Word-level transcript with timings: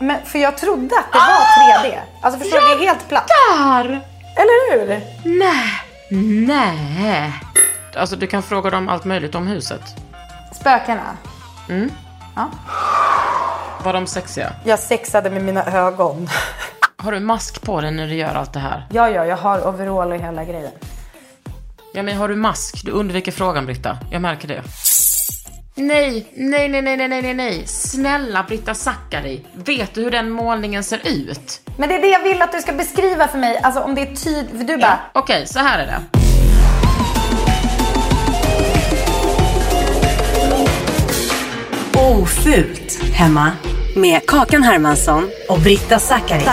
Men 0.00 0.26
för 0.26 0.38
jag 0.38 0.58
trodde 0.58 0.94
att 0.98 1.12
det 1.12 1.18
var 1.18 1.84
3D. 1.84 1.98
Alltså 2.20 2.40
förstår 2.40 2.60
du, 2.60 2.66
det 2.66 2.84
är 2.84 2.88
helt 2.88 3.08
platt. 3.08 3.28
Där! 3.28 4.00
Eller 4.36 4.72
hur? 4.72 5.00
Nej. 5.40 5.82
Nej. 6.46 7.32
Alltså 7.96 8.16
du 8.16 8.26
kan 8.26 8.42
fråga 8.42 8.70
dem 8.70 8.88
allt 8.88 9.04
möjligt 9.04 9.34
om 9.34 9.46
huset. 9.46 9.82
Spökena. 10.60 11.16
Var 13.82 13.92
de 13.92 14.06
sexiga? 14.06 14.52
Jag 14.64 14.78
sexade 14.78 15.30
med 15.30 15.44
mina 15.44 15.64
ögon. 15.64 16.28
Har 16.96 17.12
du 17.12 17.20
mask 17.20 17.62
på 17.62 17.80
dig 17.80 17.90
när 17.90 18.06
du 18.06 18.14
gör 18.14 18.34
allt 18.34 18.52
det 18.52 18.58
här? 18.58 18.86
Ja, 18.90 19.10
ja, 19.10 19.26
jag 19.26 19.36
har 19.36 19.68
overall 19.68 20.12
och 20.12 20.18
hela 20.18 20.44
grejen. 20.44 20.72
Ja, 21.94 22.02
men 22.02 22.16
har 22.16 22.28
du 22.28 22.36
mask? 22.36 22.82
Du 22.84 22.90
undviker 22.90 23.32
frågan, 23.32 23.66
Britta. 23.66 23.98
Jag 24.10 24.22
märker 24.22 24.48
det. 24.48 24.62
Nej, 25.78 26.26
nej, 26.34 26.68
nej, 26.68 26.82
nej, 26.82 26.96
nej, 26.96 27.22
nej, 27.22 27.34
nej. 27.34 27.66
Snälla 27.66 28.42
Britta 28.42 28.74
Zackari. 28.74 29.46
Vet 29.54 29.94
du 29.94 30.02
hur 30.02 30.10
den 30.10 30.30
målningen 30.30 30.84
ser 30.84 31.00
ut? 31.04 31.60
Men 31.78 31.88
det 31.88 31.94
är 31.94 32.00
det 32.00 32.08
jag 32.08 32.22
vill 32.22 32.42
att 32.42 32.52
du 32.52 32.60
ska 32.60 32.72
beskriva 32.72 33.28
för 33.28 33.38
mig. 33.38 33.60
Alltså 33.62 33.80
om 33.80 33.94
det 33.94 34.00
är 34.00 34.14
tydligt. 34.14 34.66
Du 34.66 34.76
bara, 34.76 34.98
Okej, 35.12 35.46
så 35.46 35.58
här 35.58 35.78
är 35.78 35.86
det. 35.86 36.00
Ofult 41.98 43.02
hemma 43.12 43.52
med 43.96 44.26
Kakan 44.26 44.62
Hermansson 44.62 45.30
och 45.48 45.58
Britta 45.58 45.98
Zackari. 45.98 46.44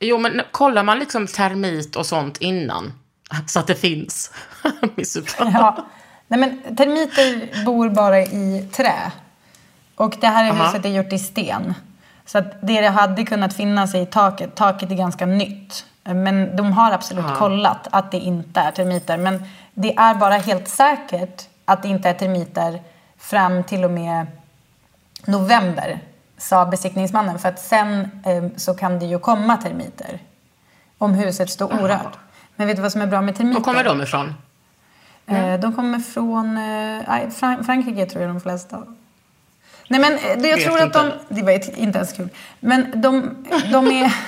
Jo, 0.00 0.18
men 0.18 0.40
kollar 0.50 0.82
man 0.84 0.98
liksom 0.98 1.26
termit 1.26 1.96
och 1.96 2.06
sånt 2.06 2.36
innan? 2.40 2.92
Så 3.46 3.60
att 3.60 3.66
det 3.66 3.74
finns. 3.74 4.30
Ja. 5.38 5.86
Nej 6.28 6.40
men 6.40 6.76
termiter 6.76 7.64
bor 7.64 7.88
bara 7.88 8.20
i 8.20 8.68
trä. 8.72 9.12
Och 9.94 10.16
det 10.20 10.26
här 10.26 10.50
Aha. 10.50 10.64
huset 10.64 10.84
är 10.84 10.88
gjort 10.88 11.12
i 11.12 11.18
sten. 11.18 11.74
Så 12.26 12.38
att 12.38 12.44
det 12.62 12.80
det 12.80 12.88
hade 12.88 13.24
kunnat 13.24 13.54
finnas 13.54 13.94
i 13.94 14.06
taket, 14.06 14.54
taket 14.54 14.90
är 14.90 14.94
ganska 14.94 15.26
nytt. 15.26 15.84
Men 16.04 16.56
de 16.56 16.72
har 16.72 16.92
absolut 16.92 17.34
kollat 17.38 17.88
att 17.90 18.10
det 18.10 18.18
inte 18.18 18.60
är 18.60 18.70
termiter. 18.70 19.16
Men 19.16 19.44
det 19.74 19.96
är 19.96 20.14
bara 20.14 20.34
helt 20.34 20.68
säkert 20.68 21.48
att 21.64 21.82
det 21.82 21.88
inte 21.88 22.08
är 22.08 22.14
termiter 22.14 22.82
fram 23.18 23.64
till 23.64 23.84
och 23.84 23.90
med 23.90 24.26
november, 25.24 25.98
sa 26.38 26.66
besiktningsmannen. 26.66 27.38
För 27.38 27.48
att 27.48 27.60
sen 27.60 28.10
eh, 28.24 28.44
så 28.56 28.74
kan 28.74 28.98
det 28.98 29.06
ju 29.06 29.18
komma 29.18 29.56
termiter. 29.56 30.18
Om 30.98 31.14
huset 31.14 31.50
står 31.50 31.82
orört. 31.82 32.18
Men 32.56 32.66
vet 32.66 32.76
du 32.76 32.82
vad 32.82 32.92
som 32.92 33.00
är 33.00 33.06
bra 33.06 33.22
med 33.22 33.36
termiter? 33.36 33.60
Var 33.60 33.64
kommer 33.64 33.84
de 33.84 34.02
ifrån? 34.02 34.34
Eh, 35.26 35.60
De 35.60 35.72
kommer 35.72 35.98
från 35.98 36.56
eh, 36.56 37.62
Frankrike, 37.64 38.06
tror 38.06 38.22
jag 38.22 38.30
de 38.34 38.40
flesta. 38.40 38.82
Nej, 39.88 40.00
men 40.00 40.12
eh, 40.12 40.20
det, 40.38 40.48
jag 40.48 40.56
Vet 40.56 40.66
tror 40.66 40.80
att 40.82 40.92
de... 40.92 41.06
inte. 41.06 41.18
Det 41.28 41.42
var 41.42 41.78
inte 41.78 41.98
ens 41.98 42.12
kul. 42.12 42.28
Men 42.60 43.00
de, 43.00 43.36
de 43.72 43.86
är... 43.86 44.14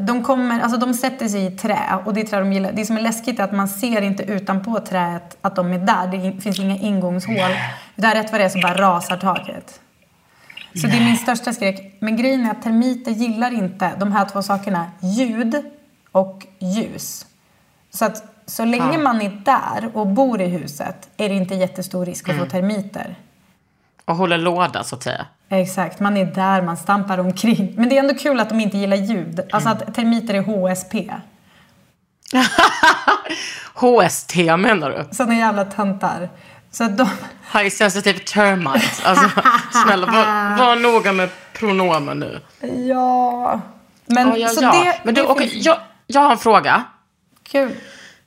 De, 0.00 0.22
kommer, 0.24 0.60
alltså 0.60 0.78
de 0.78 0.94
sätter 0.94 1.28
sig 1.28 1.46
i 1.46 1.50
trä 1.50 1.98
och 2.04 2.14
det 2.14 2.20
är 2.20 2.24
trä 2.24 2.38
de 2.38 2.52
gillar. 2.52 2.72
Det 2.72 2.86
som 2.86 2.96
är 2.96 3.00
läskigt 3.00 3.38
är 3.40 3.44
att 3.44 3.52
man 3.52 3.68
ser 3.68 4.02
inte 4.02 4.22
utanpå 4.22 4.80
träet 4.80 5.36
att 5.40 5.56
de 5.56 5.72
är 5.72 5.78
där. 5.78 6.06
Det 6.06 6.40
finns 6.42 6.58
inga 6.58 6.76
ingångshål. 6.76 7.50
Där 7.94 8.14
rätt 8.14 8.32
vad 8.32 8.40
det 8.40 8.44
är 8.44 8.48
så 8.48 8.60
bara 8.60 8.74
rasar 8.74 9.16
taket. 9.16 9.80
Så 10.74 10.86
det 10.86 10.96
är 10.96 11.04
min 11.04 11.16
största 11.16 11.52
skräck. 11.52 11.96
Men 11.98 12.16
grejen 12.16 12.46
är 12.46 12.50
att 12.50 12.62
termiter 12.62 13.10
gillar 13.10 13.54
inte 13.54 13.92
de 13.98 14.12
här 14.12 14.24
två 14.24 14.42
sakerna. 14.42 14.90
Ljud 15.00 15.62
och 16.12 16.46
ljus. 16.58 17.26
Så 17.90 18.04
att 18.04 18.24
så 18.46 18.64
länge 18.64 18.98
man 18.98 19.22
är 19.22 19.30
där 19.44 19.90
och 19.96 20.06
bor 20.06 20.40
i 20.40 20.46
huset 20.46 21.08
är 21.16 21.28
det 21.28 21.34
inte 21.34 21.54
jättestor 21.54 22.06
risk 22.06 22.28
att 22.28 22.38
få 22.38 22.46
termiter. 22.46 23.16
Och 24.04 24.16
håller 24.16 24.38
låda, 24.38 24.84
så 24.84 24.96
att 24.96 25.02
säga. 25.02 25.26
Exakt, 25.48 26.00
man 26.00 26.16
är 26.16 26.24
där, 26.24 26.62
man 26.62 26.76
stampar 26.76 27.18
omkring. 27.18 27.74
Men 27.76 27.88
det 27.88 27.96
är 27.96 28.00
ändå 28.00 28.14
kul 28.14 28.40
att 28.40 28.48
de 28.48 28.60
inte 28.60 28.78
gillar 28.78 28.96
ljud. 28.96 29.40
Alltså 29.52 29.70
att 29.70 29.94
termiter 29.94 30.34
är 30.34 30.42
HSP. 30.42 30.94
HST 33.74 34.36
menar 34.36 34.90
du? 34.90 35.14
Såna 35.14 35.34
jävla 35.34 35.64
töntar. 35.64 36.28
Så 36.70 36.84
att 36.84 36.98
de... 36.98 37.08
High 37.52 37.68
sensitive 37.70 38.18
termites. 38.18 39.04
Alltså, 39.04 39.30
snälla, 39.84 40.06
var, 40.06 40.58
var 40.58 40.76
noga 40.76 41.12
med 41.12 41.28
pronomen 41.52 42.18
nu. 42.18 42.40
Ja... 42.88 43.60
Men 44.06 44.28
Ja, 44.28 44.36
ja, 44.36 44.48
så 44.48 44.62
ja. 44.62 44.72
det... 44.72 45.00
Men 45.04 45.14
du, 45.14 45.22
det 45.22 45.34
finns- 45.48 45.66
jag, 45.66 45.78
jag 46.06 46.20
har 46.20 46.30
en 46.32 46.38
fråga. 46.38 46.84
Kul. 47.50 47.76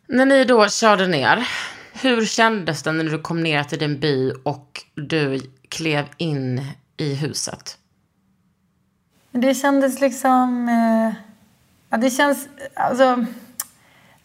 När 0.07 0.25
ni 0.25 0.44
då 0.44 0.69
körde 0.69 1.07
ner, 1.07 1.47
hur 1.94 2.25
kändes 2.25 2.84
det 2.84 2.91
när 2.91 3.03
du 3.03 3.19
kom 3.19 3.44
ner 3.44 3.63
till 3.63 3.80
din 3.80 4.00
by 4.00 4.31
och 4.44 4.84
du 4.96 5.41
klev 5.69 6.06
in 6.18 6.66
i 6.97 7.16
huset? 7.16 7.78
Det 9.31 9.56
kändes 9.56 10.02
liksom... 10.02 10.69
Eh, 10.69 11.16
ja, 11.90 11.97
det 11.97 12.09
känns... 12.09 12.47
Alltså... 12.74 13.25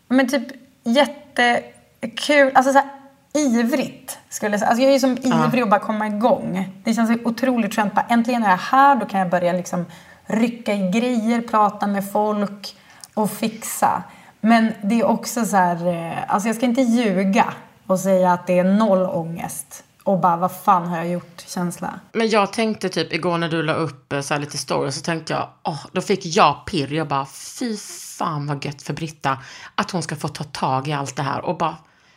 Men 0.09 0.29
typ 0.29 0.47
jättekul. 0.83 2.53
Alltså 2.55 2.73
så 2.73 2.79
här, 2.79 2.89
ivrigt, 3.35 4.19
skulle 4.29 4.53
jag 4.53 4.61
säga. 4.61 4.69
Alltså 4.69 4.83
jag 4.83 4.89
är 4.89 4.93
ju 4.93 5.01
som 5.01 5.19
ivrig 5.19 5.63
att 5.63 5.71
bara 5.71 5.81
komma 5.81 6.07
igång. 6.07 6.81
Det 6.85 6.95
känns 6.95 7.21
otroligt 7.25 7.75
skönt. 7.75 7.95
Bara, 7.95 8.07
äntligen 8.09 8.43
är 8.43 8.51
jag 8.51 8.57
här. 8.57 8.97
Då 8.97 9.07
kan 9.07 9.21
jag 9.21 9.31
börja 9.31 9.53
liksom 9.53 9.87
rycka 10.27 10.75
i 10.75 10.91
grejer, 10.91 11.41
prata 11.41 11.87
med 11.87 12.13
folk 12.13 12.77
och 13.15 13.31
fixa. 13.31 14.03
Men 14.45 14.73
det 14.83 15.01
är 15.01 15.05
också 15.05 15.45
så 15.45 15.57
här... 15.57 15.87
eh, 15.87 16.33
Alltså 16.35 16.49
jag 16.49 16.57
ska 16.57 16.67
inte 16.67 16.83
ljuga 16.83 17.55
och 17.87 18.01
säga 18.01 18.33
att 18.33 18.47
det 18.47 18.59
är 18.59 18.65
noll 18.65 19.07
ångest. 19.07 19.85
Och 20.05 20.19
bara, 20.19 20.37
vad 20.37 20.53
fan 20.53 20.87
har 20.87 20.97
jag 20.97 21.09
gjort? 21.09 21.45
Känsla. 21.47 22.01
Men 22.13 22.29
jag 22.29 22.53
tänkte 22.53 22.89
typ 22.89 23.13
igår 23.13 23.39
när 23.39 23.49
du 23.49 23.63
la 23.63 23.73
upp 23.75 24.13
eh, 24.13 24.21
så 24.21 24.35
här 24.35 24.41
lite 24.41 24.59
stories 24.59 24.95
så 24.97 25.01
tänkte 25.03 25.33
jag, 25.33 25.49
åh, 25.63 25.87
då 25.93 26.01
fick 26.01 26.27
jag 26.27 26.65
pirr. 26.67 26.93
Jag 26.93 27.09
bara, 27.09 27.27
fy 27.27 27.77
fan 28.19 28.47
vad 28.47 28.65
gött 28.65 28.83
för 28.83 28.93
Britta 28.93 29.39
att 29.75 29.91
hon 29.91 30.03
ska 30.03 30.17
få 30.17 30.29
ta 30.29 30.45
tag 30.45 30.89
i 30.89 30.93
allt 30.93 31.17
det 31.17 31.23
här 31.23 31.41
och 31.45 31.59
bara 31.59 31.77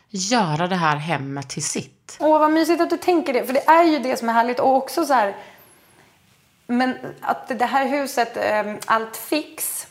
göra 0.09 0.68
det 0.68 0.75
här 0.75 0.95
hemmet 0.95 1.50
till 1.50 1.63
sitt. 1.63 2.18
Åh, 2.19 2.39
vad 2.39 2.51
mysigt 2.51 2.81
att 2.81 2.89
du 2.89 2.97
tänker 2.97 3.33
det. 3.33 3.45
För 3.45 3.53
det 3.53 3.68
är 3.68 3.83
ju 3.83 4.00
det 4.00 4.19
som 4.19 4.30
är 4.30 4.33
härligt. 4.33 4.59
Och 4.59 4.75
också 4.75 5.06
så 5.06 5.13
här... 5.13 5.35
Men 6.68 6.95
att 7.21 7.47
det 7.59 7.65
här 7.65 7.88
huset, 7.88 8.38
eh, 8.38 8.73
allt 8.85 9.18
fix, 9.18 9.86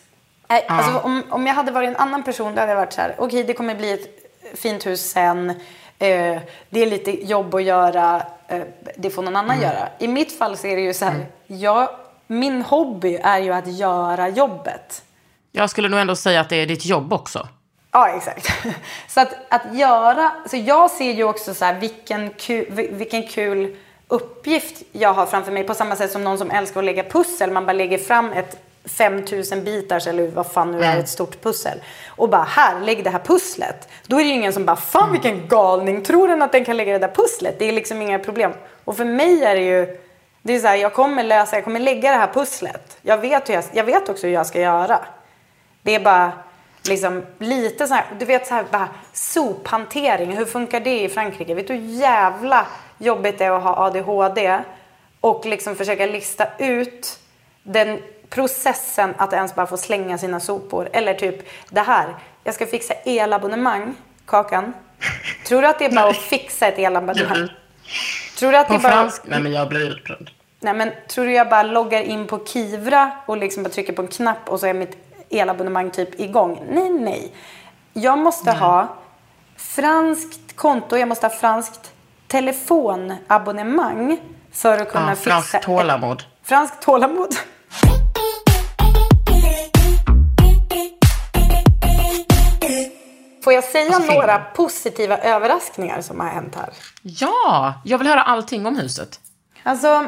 Nej, 0.48 0.64
alltså, 0.68 0.98
om, 0.98 1.22
om 1.30 1.46
jag 1.46 1.54
hade 1.54 1.72
varit 1.72 1.88
en 1.88 1.96
annan 1.96 2.22
person 2.22 2.54
då 2.54 2.60
hade 2.60 2.72
jag 2.72 2.76
varit 2.78 2.92
så 2.92 3.00
här, 3.00 3.14
okej 3.18 3.44
det 3.44 3.52
kommer 3.52 3.74
bli 3.74 3.92
ett 3.92 4.08
fint 4.54 4.86
hus 4.86 5.10
sen. 5.10 5.50
Eh, 5.98 6.38
det 6.70 6.82
är 6.82 6.86
lite 6.86 7.26
jobb 7.26 7.54
att 7.54 7.62
göra. 7.62 8.22
Eh, 8.48 8.60
det 8.96 9.10
får 9.10 9.22
någon 9.22 9.36
annan 9.36 9.60
göra. 9.60 9.88
I 9.98 10.08
mitt 10.08 10.38
fall 10.38 10.56
så 10.56 10.66
är 10.66 10.76
det 10.76 10.82
ju 10.82 10.94
så 10.94 11.04
här, 11.04 11.26
jag, 11.46 11.88
min 12.26 12.62
hobby 12.62 13.18
är 13.22 13.38
ju 13.38 13.52
att 13.52 13.66
göra 13.66 14.28
jobbet. 14.28 15.02
Jag 15.52 15.70
skulle 15.70 15.88
nog 15.88 16.00
ändå 16.00 16.16
säga 16.16 16.40
att 16.40 16.48
det 16.48 16.56
är 16.56 16.66
ditt 16.66 16.86
jobb 16.86 17.12
också. 17.12 17.48
Ja, 17.92 18.08
exakt. 18.08 18.52
Så 19.08 19.20
att, 19.20 19.34
att 19.48 19.74
göra, 19.74 20.32
så 20.46 20.56
jag 20.56 20.90
ser 20.90 21.12
ju 21.12 21.24
också 21.24 21.54
så 21.54 21.64
här 21.64 21.74
vilken 21.74 22.30
kul, 22.30 22.66
vilken 22.90 23.22
kul 23.22 23.76
uppgift 24.08 24.82
jag 24.92 25.12
har 25.14 25.26
framför 25.26 25.52
mig. 25.52 25.64
På 25.64 25.74
samma 25.74 25.96
sätt 25.96 26.12
som 26.12 26.24
någon 26.24 26.38
som 26.38 26.50
älskar 26.50 26.80
att 26.80 26.84
lägga 26.84 27.02
pussel. 27.02 27.50
Man 27.50 27.66
bara 27.66 27.72
lägger 27.72 27.98
fram 27.98 28.32
ett 28.32 28.56
5000 28.86 29.64
bitars 29.64 30.06
eller 30.06 30.28
vad 30.28 30.46
fan 30.46 30.72
nu 30.72 30.82
är 30.82 30.98
ett 30.98 31.08
stort 31.08 31.42
pussel. 31.42 31.78
Och 32.08 32.28
bara 32.28 32.42
här, 32.42 32.80
lägg 32.80 33.04
det 33.04 33.10
här 33.10 33.18
pusslet. 33.18 33.88
Då 34.06 34.16
är 34.16 34.20
det 34.20 34.28
ju 34.28 34.34
ingen 34.34 34.52
som 34.52 34.64
bara, 34.64 34.76
fan 34.76 35.12
vilken 35.12 35.48
galning, 35.48 36.02
tror 36.02 36.28
den 36.28 36.42
att 36.42 36.52
den 36.52 36.64
kan 36.64 36.76
lägga 36.76 36.92
det 36.92 37.06
där 37.06 37.14
pusslet? 37.14 37.58
Det 37.58 37.64
är 37.64 37.72
liksom 37.72 38.02
inga 38.02 38.18
problem. 38.18 38.52
Och 38.84 38.96
för 38.96 39.04
mig 39.04 39.44
är 39.44 39.54
det 39.54 39.62
ju, 39.62 39.98
det 40.42 40.54
är 40.54 40.60
så 40.60 40.66
här, 40.66 40.76
jag 40.76 40.94
kommer 40.94 41.24
lösa, 41.24 41.56
jag 41.56 41.64
kommer 41.64 41.80
lägga 41.80 42.10
det 42.10 42.16
här 42.16 42.32
pusslet. 42.32 42.98
Jag 43.02 43.18
vet, 43.18 43.48
hur 43.48 43.54
jag, 43.54 43.64
jag 43.72 43.84
vet 43.84 44.08
också 44.08 44.26
hur 44.26 44.34
jag 44.34 44.46
ska 44.46 44.60
göra. 44.60 44.98
Det 45.82 45.94
är 45.94 46.00
bara 46.00 46.32
liksom 46.88 47.22
lite 47.38 47.86
så 47.86 47.94
här, 47.94 48.04
du 48.18 48.24
vet 48.24 48.46
så 48.46 48.54
här 48.54 48.64
bara 48.70 48.88
sophantering, 49.12 50.36
hur 50.36 50.44
funkar 50.44 50.80
det 50.80 51.00
i 51.00 51.08
Frankrike? 51.08 51.54
Vet 51.54 51.68
du 51.68 51.74
hur 51.74 52.00
jävla 52.00 52.66
jobbigt 52.98 53.38
det 53.38 53.44
är 53.44 53.50
att 53.50 53.62
ha 53.62 53.86
ADHD 53.86 54.58
och 55.20 55.46
liksom 55.46 55.76
försöka 55.76 56.06
lista 56.06 56.46
ut 56.58 57.18
den 57.62 58.02
processen 58.30 59.14
att 59.18 59.32
ens 59.32 59.54
bara 59.54 59.66
få 59.66 59.76
slänga 59.76 60.18
sina 60.18 60.40
sopor. 60.40 60.88
Eller 60.92 61.14
typ 61.14 61.48
det 61.70 61.80
här, 61.80 62.14
jag 62.44 62.54
ska 62.54 62.66
fixa 62.66 62.94
elabonnemang, 62.94 63.94
Kakan. 64.26 64.72
Tror 65.46 65.62
du 65.62 65.68
att 65.68 65.78
det 65.78 65.84
är 65.84 65.94
bara 65.94 66.08
att 66.08 66.16
fixa 66.16 66.66
ett 66.66 66.78
elabonnemang? 66.78 67.48
Tror 68.38 68.52
du 68.52 68.58
att 68.58 68.68
det 68.68 68.74
är 68.74 68.78
bara... 68.78 68.92
fransk? 68.92 69.22
Nej, 69.24 69.40
men 69.40 69.52
jag 69.52 69.68
blir 69.68 69.90
upprörd. 69.90 70.30
Nej 70.60 70.74
men 70.74 70.92
tror 71.08 71.24
du 71.24 71.32
jag 71.32 71.48
bara 71.48 71.62
loggar 71.62 72.00
in 72.02 72.26
på 72.26 72.44
Kivra 72.44 73.10
och 73.26 73.36
liksom 73.36 73.62
bara 73.62 73.68
trycker 73.70 73.92
på 73.92 74.02
en 74.02 74.08
knapp 74.08 74.48
och 74.48 74.60
så 74.60 74.66
är 74.66 74.74
mitt 74.74 74.96
elabonnemang 75.30 75.90
typ 75.90 76.20
igång? 76.20 76.62
Nej, 76.70 76.90
nej. 76.90 77.32
Jag 77.92 78.18
måste 78.18 78.52
ha 78.52 78.96
franskt 79.56 80.56
konto, 80.56 80.96
jag 80.96 81.08
måste 81.08 81.26
ha 81.26 81.34
franskt 81.34 81.92
telefonabonnemang 82.26 84.18
för 84.52 84.78
att 84.78 84.92
kunna 84.92 85.08
Ja, 85.08 85.14
fixa... 85.16 85.30
franskt 85.30 85.62
tålamod. 85.62 86.22
Franskt 86.42 86.82
tålamod. 86.82 87.34
Får 93.46 93.52
jag 93.52 93.64
säga 93.64 93.94
Alltså, 93.94 94.12
några 94.12 94.38
positiva 94.38 95.18
överraskningar 95.18 96.00
som 96.00 96.20
har 96.20 96.28
hänt 96.28 96.54
här? 96.54 96.68
Ja, 97.02 97.74
jag 97.84 97.98
vill 97.98 98.06
höra 98.06 98.22
allting 98.22 98.66
om 98.66 98.76
huset. 98.76 99.20
Alltså, 99.62 100.06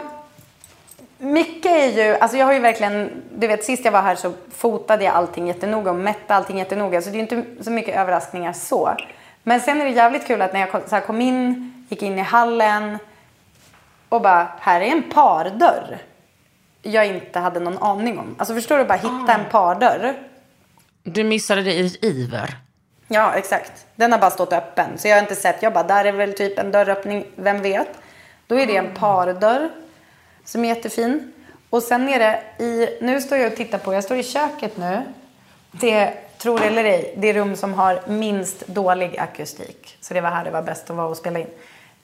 mycket 1.18 1.72
är 1.72 1.86
ju, 1.86 2.14
alltså 2.14 2.36
jag 2.36 2.46
har 2.46 2.52
ju 2.52 2.58
verkligen, 2.58 3.22
du 3.34 3.46
vet 3.46 3.64
sist 3.64 3.84
jag 3.84 3.92
var 3.92 4.02
här 4.02 4.14
så 4.14 4.32
fotade 4.54 5.04
jag 5.04 5.14
allting 5.14 5.46
jättenoga 5.46 5.90
och 5.90 5.96
mätte 5.96 6.34
allting 6.34 6.58
jättenoga. 6.58 7.02
Så 7.02 7.10
det 7.10 7.18
är 7.18 7.20
inte 7.20 7.44
så 7.64 7.70
mycket 7.70 7.96
överraskningar 7.96 8.52
så. 8.52 8.96
Men 9.42 9.60
sen 9.60 9.80
är 9.80 9.84
det 9.84 9.90
jävligt 9.90 10.26
kul 10.26 10.42
att 10.42 10.52
när 10.52 10.60
jag 10.60 10.70
kom, 10.70 10.80
så 10.86 11.00
kom 11.00 11.20
in, 11.20 11.72
gick 11.88 12.02
in 12.02 12.18
i 12.18 12.22
hallen 12.22 12.98
och 14.08 14.22
bara, 14.22 14.48
här 14.60 14.80
är 14.80 14.86
en 14.86 15.02
pardörr. 15.02 15.98
Jag 16.82 17.06
inte 17.06 17.38
hade 17.38 17.60
någon 17.60 17.78
aning 17.78 18.18
om. 18.18 18.34
Alltså 18.38 18.54
förstår 18.54 18.78
du, 18.78 18.84
bara 18.84 18.98
hitta 18.98 19.32
en 19.32 19.50
pardörr. 19.50 20.14
Du 21.02 21.24
missade 21.24 21.62
det 21.62 21.74
i 21.74 21.98
iver. 22.02 22.67
Ja, 23.08 23.34
exakt. 23.34 23.86
Den 23.96 24.12
har 24.12 24.18
bara 24.18 24.30
stått 24.30 24.52
öppen. 24.52 24.98
Så 24.98 25.08
jag 25.08 25.16
har 25.16 25.22
inte 25.22 25.36
sett. 25.36 25.62
Jag 25.62 25.72
bara, 25.72 25.84
där 25.84 26.04
är 26.04 26.12
väl 26.12 26.32
typ 26.32 26.58
en 26.58 26.70
dörröppning, 26.72 27.26
vem 27.36 27.62
vet? 27.62 27.88
Då 28.46 28.58
är 28.58 28.66
det 28.66 28.76
en 28.76 28.94
pardörr 28.94 29.70
som 30.44 30.64
är 30.64 30.68
jättefin. 30.68 31.32
Och 31.70 31.82
sen 31.82 32.08
är 32.08 32.18
det 32.18 32.64
i, 32.64 32.98
nu 33.00 33.20
står 33.20 33.38
jag 33.38 33.52
och 33.52 33.56
tittar 33.56 33.78
på, 33.78 33.94
jag 33.94 34.04
står 34.04 34.16
i 34.16 34.22
köket 34.22 34.76
nu. 34.76 35.02
Det, 35.70 36.12
tror 36.38 36.62
eller 36.62 36.84
ej, 36.84 37.14
det 37.16 37.32
rum 37.32 37.56
som 37.56 37.74
har 37.74 38.00
minst 38.06 38.66
dålig 38.66 39.18
akustik. 39.18 39.96
Så 40.00 40.14
det 40.14 40.20
var 40.20 40.30
här 40.30 40.44
det 40.44 40.50
var 40.50 40.62
bäst 40.62 40.90
att 40.90 40.96
vara 40.96 41.06
och 41.06 41.16
spela 41.16 41.38
in. 41.38 41.46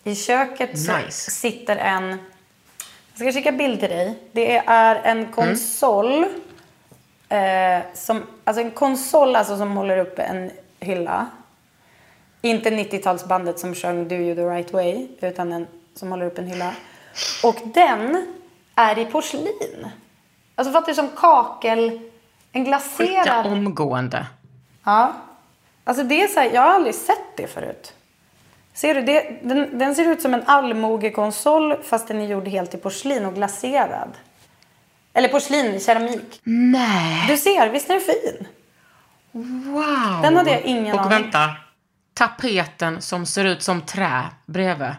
I 0.04 0.14
köket 0.14 0.78
så 0.78 0.96
Nice. 0.96 1.30
sitter 1.30 1.76
en, 1.76 2.08
jag 3.14 3.18
ska 3.18 3.32
skicka 3.32 3.52
bild 3.52 3.80
till 3.80 3.88
dig. 3.88 4.18
Det 4.32 4.56
är 4.66 4.96
en 5.04 5.32
konsol. 5.32 6.24
Eh, 7.28 7.78
som, 7.94 8.26
alltså 8.44 8.62
en 8.62 8.70
konsol 8.70 9.36
alltså 9.36 9.56
som 9.56 9.76
håller 9.76 9.98
upp 9.98 10.18
en 10.18 10.50
hylla. 10.84 11.26
Inte 12.42 12.70
90-talsbandet 12.70 13.56
som 13.56 13.74
sjöng 13.74 14.08
Do 14.08 14.14
you 14.14 14.34
the 14.34 14.44
right 14.44 14.72
way, 14.72 15.06
utan 15.20 15.52
en 15.52 15.66
som 15.94 16.10
håller 16.10 16.26
upp 16.26 16.38
en 16.38 16.46
hylla. 16.46 16.74
Och 17.42 17.56
den 17.64 18.26
är 18.74 18.98
i 18.98 19.04
porslin. 19.04 19.88
Alltså 20.54 20.72
fattar 20.72 20.86
du 20.88 20.94
som 20.94 21.08
kakel, 21.16 22.00
en 22.52 22.64
Skicka 22.64 22.68
glaserad... 22.70 23.46
omgående. 23.46 24.26
Ja. 24.84 25.12
Alltså 25.84 26.04
det 26.04 26.22
är 26.22 26.28
så 26.28 26.40
här, 26.40 26.50
jag 26.54 26.62
har 26.62 26.68
aldrig 26.68 26.94
sett 26.94 27.36
det 27.36 27.46
förut. 27.46 27.94
Ser 28.74 28.94
du, 28.94 29.02
det, 29.02 29.38
den, 29.42 29.78
den 29.78 29.94
ser 29.94 30.12
ut 30.12 30.22
som 30.22 30.34
en 30.34 30.42
allmogekonsol 30.46 31.82
fast 31.82 32.08
den 32.08 32.20
är 32.20 32.26
gjord 32.26 32.48
helt 32.48 32.74
i 32.74 32.76
porslin 32.76 33.24
och 33.24 33.34
glaserad. 33.34 34.08
Eller 35.12 35.28
porslin, 35.28 35.80
keramik. 35.80 36.40
Nej. 36.44 37.24
Du 37.28 37.36
ser, 37.36 37.68
visst 37.68 37.90
är 37.90 37.94
den 37.94 38.02
fin? 38.02 38.46
Wow. 39.34 40.22
Den 40.22 40.36
hade 40.36 40.50
jag 40.50 40.62
ingen 40.62 40.94
Och 40.94 41.00
aning. 41.00 41.22
vänta. 41.22 41.56
Tapeten 42.14 43.02
som 43.02 43.26
ser 43.26 43.44
ut 43.44 43.62
som 43.62 43.82
trä 43.82 44.22
bredvid. 44.46 44.94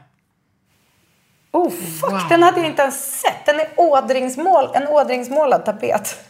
Oh 1.51 1.69
fuck, 1.71 2.11
Wow. 2.11 2.21
den 2.29 2.43
hade 2.43 2.57
jag 2.59 2.69
inte 2.69 2.81
ens 2.81 3.19
sett. 3.21 3.45
Den 3.45 3.59
är 3.59 3.67
ådringsmål, 3.77 4.69
en 4.73 4.87
ådringsmålad 4.87 5.65
tapet. 5.65 6.29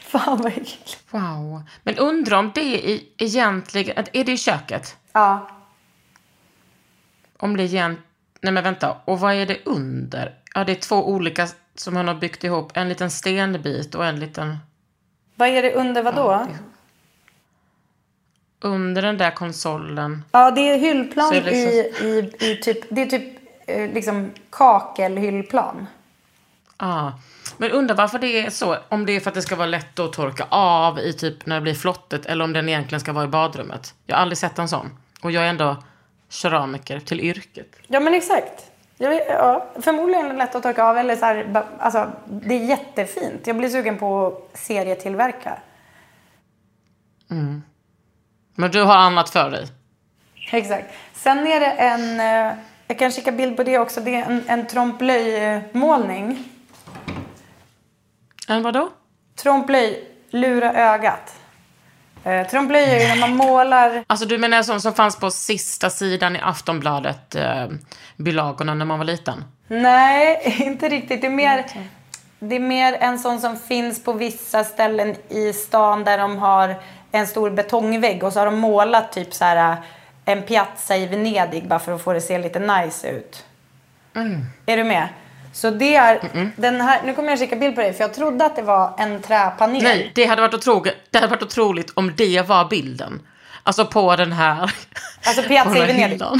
Fan 0.00 0.36
vad 0.42 0.46
äckligt. 0.52 0.98
Wow. 1.10 1.62
Men 1.82 1.98
undrar 1.98 2.38
om 2.38 2.52
det 2.54 2.94
är 2.94 3.00
egentligen... 3.18 4.06
Är 4.12 4.24
det 4.24 4.32
i 4.32 4.36
köket? 4.38 4.96
Ja. 5.12 5.48
Om 7.38 7.56
det 7.56 7.62
igen... 7.62 8.02
Nej 8.40 8.52
men 8.52 8.64
vänta. 8.64 8.96
Och 9.04 9.20
vad 9.20 9.34
är 9.34 9.46
det 9.46 9.58
under? 9.64 10.34
Ja, 10.54 10.64
det 10.64 10.72
är 10.72 10.76
två 10.80 11.08
olika 11.08 11.48
som 11.74 11.96
han 11.96 12.08
har 12.08 12.14
byggt 12.14 12.44
ihop. 12.44 12.72
En 12.76 12.88
liten 12.88 13.10
stenbit 13.10 13.94
och 13.94 14.06
en 14.06 14.20
liten... 14.20 14.58
Vad 15.38 15.48
är 15.48 15.62
det 15.62 15.72
under 15.74 16.02
vad 16.02 16.14
då? 16.14 16.46
Under 18.60 19.02
den 19.02 19.18
där 19.18 19.30
konsolen. 19.30 20.24
Ja, 20.32 20.50
det 20.50 20.60
är 20.60 20.78
hyllplan 20.78 21.34
är 21.34 21.40
det 21.40 21.50
i, 21.50 21.82
liksom- 21.82 22.06
i, 22.06 22.50
i 22.52 22.56
typ, 22.56 22.78
det 22.90 23.02
är 23.02 23.06
typ 23.06 23.38
eh, 23.66 23.92
liksom 23.92 24.30
kakelhyllplan. 24.50 25.86
Ja. 26.78 27.12
Men 27.56 27.70
undrar 27.70 27.96
varför 27.96 28.18
det 28.18 28.46
är 28.46 28.50
så. 28.50 28.76
Om 28.88 29.06
det 29.06 29.12
är 29.12 29.20
för 29.20 29.30
att 29.30 29.34
det 29.34 29.42
ska 29.42 29.56
vara 29.56 29.66
lätt 29.66 29.98
att 29.98 30.12
torka 30.12 30.46
av 30.50 30.98
i 30.98 31.12
typ 31.12 31.46
när 31.46 31.54
det 31.54 31.60
blir 31.60 31.74
flottet. 31.74 32.26
Eller 32.26 32.44
om 32.44 32.52
den 32.52 32.68
egentligen 32.68 33.00
ska 33.00 33.12
vara 33.12 33.24
i 33.24 33.28
badrummet. 33.28 33.94
Jag 34.06 34.16
har 34.16 34.22
aldrig 34.22 34.38
sett 34.38 34.58
en 34.58 34.68
sån. 34.68 34.90
Och 35.20 35.30
jag 35.30 35.44
är 35.44 35.48
ändå 35.48 35.76
keramiker 36.28 37.00
till 37.00 37.20
yrket. 37.20 37.76
Ja, 37.86 38.00
men 38.00 38.14
exakt. 38.14 38.70
Jag 38.98 39.10
vet, 39.10 39.24
ja, 39.28 39.66
förmodligen 39.80 40.36
lätt 40.36 40.54
att 40.54 40.62
torka 40.62 40.84
av. 40.84 40.96
Eller 40.98 41.16
så 41.16 41.24
här, 41.24 41.64
alltså, 41.78 42.12
det 42.26 42.54
är 42.54 42.64
jättefint. 42.64 43.46
Jag 43.46 43.56
blir 43.56 43.68
sugen 43.68 43.98
på 43.98 44.26
att 44.26 44.58
serietillverka. 44.58 45.58
Men 48.54 48.70
du 48.70 48.82
har 48.82 48.96
annat 48.96 49.30
för 49.30 49.50
dig. 49.50 49.66
Exakt. 50.52 50.94
Sen 51.14 51.46
är 51.46 51.60
det 51.60 51.66
en, 51.66 52.20
eh, 52.20 52.58
jag 52.86 52.98
kan 52.98 53.10
skicka 53.10 53.32
bild 53.32 53.56
på 53.56 53.62
det 53.62 53.78
också, 53.78 54.00
det 54.00 54.14
är 54.14 54.24
en, 54.24 54.44
en 54.48 54.66
trompe-l'œil-målning. 54.66 56.44
En 58.48 58.62
vadå? 58.62 58.88
Trompe-l'œil, 59.42 59.94
lura 60.30 60.72
ögat. 60.72 61.37
Eh, 62.24 62.32
ju 62.32 63.08
när 63.08 63.20
man 63.20 63.36
målar, 63.36 64.04
Alltså 64.06 64.26
du 64.26 64.38
menar 64.38 64.56
en 64.56 64.64
sån 64.64 64.80
som 64.80 64.94
fanns 64.94 65.16
på 65.16 65.30
sista 65.30 65.90
sidan 65.90 66.36
i 66.36 66.40
Aftonbladet, 66.42 67.34
eh, 67.34 67.66
bilagorna 68.16 68.74
när 68.74 68.84
man 68.84 68.98
var 68.98 69.06
liten? 69.06 69.44
nej 69.68 70.42
inte 70.58 70.88
riktigt, 70.88 71.20
det 71.20 71.26
är 71.26 71.30
mer, 71.30 71.64
det 72.38 72.56
är 72.56 72.60
mer 72.60 72.96
en 73.00 73.18
sån 73.18 73.40
som 73.40 73.56
finns 73.56 74.04
på 74.04 74.12
vissa 74.12 74.64
ställen 74.64 75.16
i 75.28 75.52
stan 75.52 76.04
där 76.04 76.18
de 76.18 76.38
har 76.38 76.74
en 77.12 77.26
stor 77.26 77.50
betongvägg 77.50 78.24
och 78.24 78.32
så 78.32 78.38
har 78.38 78.46
de 78.46 78.58
målat 78.58 79.12
typ 79.12 79.34
så 79.34 79.44
här 79.44 79.76
en 80.24 80.42
piazza 80.42 80.96
i 80.96 81.06
Venedig 81.06 81.68
bara 81.68 81.78
för 81.78 81.92
att 81.92 82.02
få 82.02 82.12
det 82.12 82.16
att 82.16 82.24
se 82.24 82.38
lite 82.38 82.58
nice 82.58 83.10
ut. 83.10 83.44
Är 84.66 84.76
du 84.76 84.84
med? 84.84 85.08
Så 85.52 85.70
det 85.70 85.94
är, 85.96 86.20
den 86.56 86.80
här, 86.80 87.00
nu 87.04 87.14
kommer 87.14 87.28
jag 87.28 87.38
skicka 87.38 87.56
bild 87.56 87.74
på 87.74 87.80
dig 87.80 87.92
för 87.92 88.04
jag 88.04 88.14
trodde 88.14 88.44
att 88.44 88.56
det 88.56 88.62
var 88.62 88.94
en 88.98 89.22
träpanel. 89.22 89.82
Nej, 89.82 90.12
det 90.14 90.24
hade 90.24 90.42
varit 90.42 90.54
otroligt, 90.54 90.94
det 91.10 91.18
hade 91.18 91.30
varit 91.30 91.42
otroligt 91.42 91.90
om 91.94 92.12
det 92.16 92.48
var 92.48 92.64
bilden. 92.64 93.20
Alltså 93.62 93.86
på 93.86 94.16
den 94.16 94.32
här... 94.32 94.72
Alltså 95.26 95.42
Piazza 95.42 95.78
i 95.78 95.86
Venedig. 95.86 96.22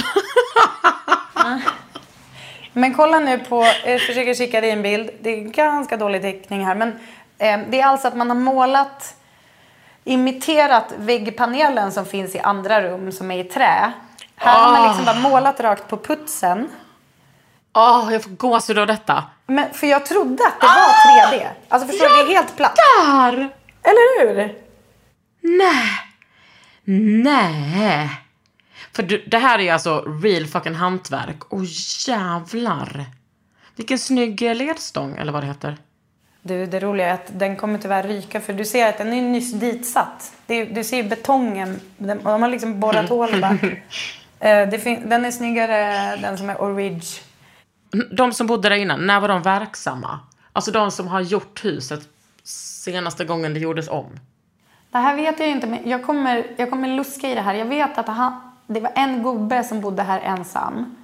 Men 2.73 2.95
kolla 2.95 3.19
nu 3.19 3.39
på, 3.39 3.67
jag 3.87 4.01
försöker 4.01 4.35
skicka 4.35 4.61
dig 4.61 4.71
en 4.71 4.83
bild. 4.83 5.11
Det 5.23 5.31
är 5.31 5.41
ganska 5.41 5.97
dålig 5.97 6.23
täckning 6.23 6.67
här. 6.67 6.75
Men 6.75 6.99
Eh, 7.39 7.59
det 7.69 7.81
är 7.81 7.87
alltså 7.87 8.09
att 8.09 8.17
man 8.17 8.29
har 8.29 8.37
målat, 8.37 9.15
imiterat 10.05 10.95
väggpanelen 10.97 11.93
som 11.93 12.07
finns 12.07 12.35
i 12.35 12.39
andra 12.39 12.83
rum 12.83 13.13
som 13.13 13.31
är 13.31 13.39
i 13.39 13.45
trä. 13.45 13.93
Här 14.37 14.65
har 14.65 14.73
man 14.73 14.89
liksom 14.89 15.05
bara 15.05 15.31
målat 15.31 15.61
rakt 15.61 15.89
på 15.89 15.97
putsen. 15.97 16.69
Åh, 17.79 18.09
jag 18.13 18.23
får 18.23 18.31
gåshud 18.31 18.79
av 18.79 18.87
detta. 18.87 19.25
Men, 19.47 19.75
för 19.75 19.87
jag 19.87 20.07
trodde 20.07 20.43
att 20.47 20.61
det 20.61 20.67
var 20.67 21.33
3D. 21.39 21.47
Alltså 21.69 21.89
förstår 21.89 22.09
du, 22.09 22.25
det 22.25 22.31
är 22.33 22.35
helt 22.37 22.57
platt. 22.57 22.77
Där! 22.77 23.33
Eller 23.83 24.21
hur? 24.35 24.55
Nej. 25.41 25.89
Nej. 27.23 28.11
För 28.93 29.03
du, 29.03 29.25
det 29.27 29.39
här 29.39 29.59
är 29.59 29.73
alltså 29.73 30.01
real 30.23 30.47
fucking 30.47 30.75
hantverk. 30.75 31.37
Åh 31.49 31.65
jävlar. 32.09 33.05
Vilken 33.77 33.99
snygg 33.99 34.41
ledstång, 34.41 35.17
eller 35.17 35.33
vad 35.33 35.43
det 35.43 35.47
heter. 35.47 35.77
Du, 36.43 36.67
det 36.67 36.81
roliga 36.81 37.09
är 37.09 37.15
att 37.15 37.27
den 37.39 37.57
kommer 37.57 37.79
tyvärr 37.79 38.03
ryka 38.03 38.41
för 38.41 38.53
du 38.53 38.65
ser 38.65 38.89
att 38.89 38.99
den 38.99 39.13
är 39.13 39.23
nyss 39.23 39.53
ditsatt. 39.53 40.33
Det, 40.47 40.65
du 40.65 40.85
ser 40.85 40.97
ju 40.97 41.03
betongen, 41.03 41.81
den, 41.97 42.19
och 42.19 42.33
de 42.33 42.43
har 42.43 42.49
liksom 42.49 42.81
borrat 42.81 43.09
hål. 43.09 43.47
Eh, 44.41 44.71
fin- 44.71 45.09
den 45.09 45.25
är 45.25 45.31
snyggare, 45.31 46.17
den 46.17 46.39
som 46.39 46.51
är 46.51 46.63
orig. 46.63 47.03
De 48.13 48.33
som 48.33 48.47
bodde 48.47 48.69
där 48.69 48.77
innan, 48.77 49.07
när 49.07 49.21
var 49.21 49.29
de 49.29 49.43
verksamma? 49.43 50.21
Alltså 50.53 50.71
de 50.71 50.91
som 50.91 51.09
har 51.09 51.21
gjort 51.21 51.65
huset 51.65 52.09
senaste 52.43 53.25
gången 53.25 53.55
det 53.55 53.61
gjordes 53.61 53.89
om. 53.89 54.21
Det 54.91 54.99
här 54.99 55.17
vet 55.17 55.41
jag 55.41 55.49
inte, 55.49 55.67
men 55.67 55.89
jag 55.91 56.07
kommer, 56.07 56.47
jag 56.57 56.71
kommer 56.71 56.89
luska 56.89 57.31
i 57.31 57.35
det 57.35 57.41
här. 57.41 57.55
Jag 57.55 57.67
vet 57.67 57.99
att 57.99 58.07
han, 58.07 58.53
det 58.67 58.81
var 58.81 58.93
en 58.95 59.23
gubbe 59.23 59.65
som 59.65 59.81
bodde 59.81 60.03
här 60.03 60.21
ensam. 60.21 60.97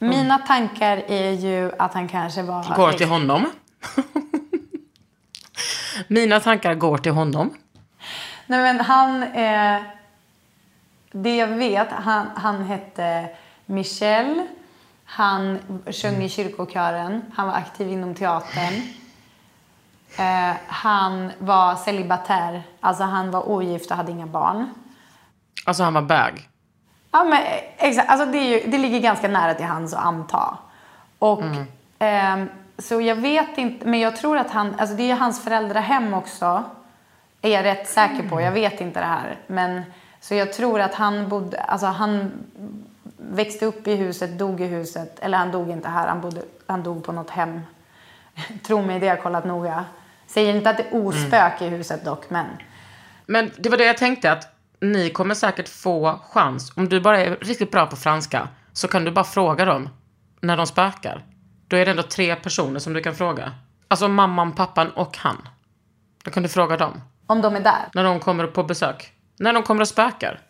Mina 0.00 0.38
tankar 0.38 0.96
är 1.08 1.32
ju 1.32 1.72
att 1.78 1.94
han 1.94 2.08
kanske 2.08 2.42
var... 2.42 2.76
Går 2.76 2.92
till 2.92 3.08
honom. 3.08 3.44
Mina 6.08 6.40
tankar 6.40 6.74
går 6.74 6.98
till 6.98 7.12
honom. 7.12 7.54
Nej 8.46 8.60
men 8.60 8.80
han, 8.80 9.22
eh, 9.22 9.82
det 11.12 11.36
jag 11.36 11.48
vet, 11.48 11.88
han, 11.90 12.26
han 12.34 12.62
hette 12.62 13.28
Michel. 13.66 14.46
Han 15.10 15.58
sjöng 15.86 16.22
i 16.22 16.28
kyrkokören. 16.28 17.22
Han 17.34 17.46
var 17.46 17.54
aktiv 17.54 17.88
inom 17.88 18.14
teatern. 18.14 18.82
Eh, 20.18 20.56
han 20.66 21.32
var 21.38 21.76
celibatär. 21.76 22.62
Alltså 22.80 23.04
han 23.04 23.30
var 23.30 23.48
ogift 23.48 23.90
och 23.90 23.96
hade 23.96 24.12
inga 24.12 24.26
barn. 24.26 24.74
Alltså 25.66 25.82
han 25.82 25.94
var 25.94 26.02
bög. 26.02 26.48
Ja 27.10 27.24
men 27.24 27.42
eh, 27.42 27.58
exakt, 27.76 28.10
alltså 28.10 28.26
det, 28.26 28.38
ju, 28.38 28.70
det 28.70 28.78
ligger 28.78 29.00
ganska 29.00 29.28
nära 29.28 29.54
till 29.54 29.66
hans 29.66 29.94
att 29.94 30.04
anta. 30.04 30.58
Och 31.18 31.42
ehm, 31.98 32.48
så 32.78 33.00
jag 33.00 33.16
vet 33.16 33.58
inte, 33.58 33.86
men 33.86 34.00
jag 34.00 34.16
tror 34.16 34.38
att 34.38 34.50
han, 34.50 34.74
alltså 34.78 34.96
det 34.96 35.02
är 35.02 35.06
ju 35.08 35.20
hans 35.20 35.44
föräldrahem 35.44 36.14
också. 36.14 36.64
Är 37.42 37.50
jag 37.50 37.64
rätt 37.64 37.88
säker 37.88 38.28
på, 38.28 38.40
jag 38.40 38.52
vet 38.52 38.80
inte 38.80 39.00
det 39.00 39.06
här. 39.06 39.36
Men 39.46 39.82
så 40.20 40.34
jag 40.34 40.52
tror 40.52 40.80
att 40.80 40.94
han 40.94 41.28
bodde, 41.28 41.60
alltså 41.60 41.86
han 41.86 42.32
växte 43.18 43.66
upp 43.66 43.88
i 43.88 43.94
huset, 43.94 44.38
dog 44.38 44.60
i 44.60 44.64
huset. 44.64 45.18
Eller 45.18 45.38
han 45.38 45.52
dog 45.52 45.70
inte 45.70 45.88
här, 45.88 46.08
han, 46.08 46.20
bodde, 46.20 46.42
han 46.66 46.82
dog 46.82 47.04
på 47.04 47.12
något 47.12 47.30
hem. 47.30 47.60
Tro 48.66 48.82
mig, 48.82 49.00
det 49.00 49.06
har 49.06 49.14
jag 49.14 49.22
kollat 49.22 49.44
noga. 49.44 49.84
Säger 50.26 50.54
inte 50.54 50.70
att 50.70 50.76
det 50.76 50.82
är 50.82 51.06
ospök 51.06 51.62
i 51.62 51.68
huset 51.68 52.04
dock, 52.04 52.30
men. 52.30 52.46
Men 53.26 53.50
det 53.58 53.68
var 53.68 53.76
det 53.76 53.84
jag 53.84 53.96
tänkte 53.96 54.32
att 54.32 54.54
ni 54.80 55.10
kommer 55.10 55.34
säkert 55.34 55.68
få 55.68 56.20
chans. 56.30 56.72
Om 56.76 56.88
du 56.88 57.00
bara 57.00 57.20
är 57.20 57.36
riktigt 57.40 57.70
bra 57.70 57.86
på 57.86 57.96
franska 57.96 58.48
så 58.72 58.88
kan 58.88 59.04
du 59.04 59.10
bara 59.10 59.24
fråga 59.24 59.64
dem 59.64 59.88
när 60.40 60.56
de 60.56 60.66
spökar. 60.66 61.24
Då 61.68 61.76
är 61.76 61.84
det 61.84 61.90
ändå 61.90 62.02
tre 62.02 62.36
personer 62.36 62.80
som 62.80 62.92
du 62.92 63.00
kan 63.00 63.14
fråga. 63.14 63.52
Alltså 63.88 64.08
mamman, 64.08 64.52
pappan 64.52 64.90
och 64.90 65.16
han. 65.16 65.48
Då 66.24 66.30
kan 66.30 66.42
du 66.42 66.48
fråga 66.48 66.76
dem. 66.76 67.00
Om 67.26 67.40
de 67.40 67.56
är 67.56 67.60
där. 67.60 67.88
När 67.94 68.04
de 68.04 68.20
kommer 68.20 68.46
på 68.46 68.62
besök. 68.62 69.12
När 69.38 69.52
de 69.52 69.62
kommer 69.62 69.80
och 69.80 69.88
spökar. 69.88 70.40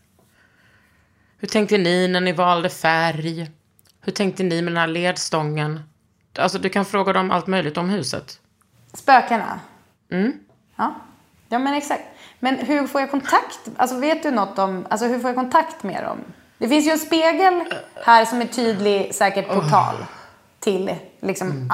Hur 1.38 1.48
tänkte 1.48 1.78
ni 1.78 2.08
när 2.08 2.20
ni 2.20 2.32
valde 2.32 2.68
färg? 2.70 3.50
Hur 4.00 4.12
tänkte 4.12 4.42
ni 4.42 4.62
med 4.62 4.72
den 4.72 4.80
här 4.80 4.86
ledstången? 4.86 5.80
Alltså 6.38 6.58
du 6.58 6.68
kan 6.68 6.84
fråga 6.84 7.12
dem 7.12 7.30
allt 7.30 7.46
möjligt 7.46 7.76
om 7.76 7.88
huset. 7.90 8.40
Spökena? 8.94 9.60
Mm. 10.10 10.32
Ja. 10.76 10.94
ja, 11.48 11.58
men 11.58 11.74
exakt. 11.74 12.02
Men 12.40 12.56
hur 12.56 12.86
får 12.86 13.00
jag 13.00 13.10
kontakt? 13.10 13.58
Alltså 13.76 13.96
vet 13.98 14.22
du 14.22 14.30
något 14.30 14.58
om, 14.58 14.86
alltså 14.90 15.06
hur 15.06 15.18
får 15.18 15.28
jag 15.28 15.36
kontakt 15.36 15.82
med 15.82 16.04
dem? 16.04 16.18
Det 16.58 16.68
finns 16.68 16.86
ju 16.86 16.90
en 16.90 16.98
spegel 16.98 17.64
här 18.04 18.24
som 18.24 18.40
är 18.40 18.46
tydlig, 18.46 19.14
säkert 19.14 19.48
portal 19.48 19.94
till 20.60 20.94
liksom, 21.20 21.72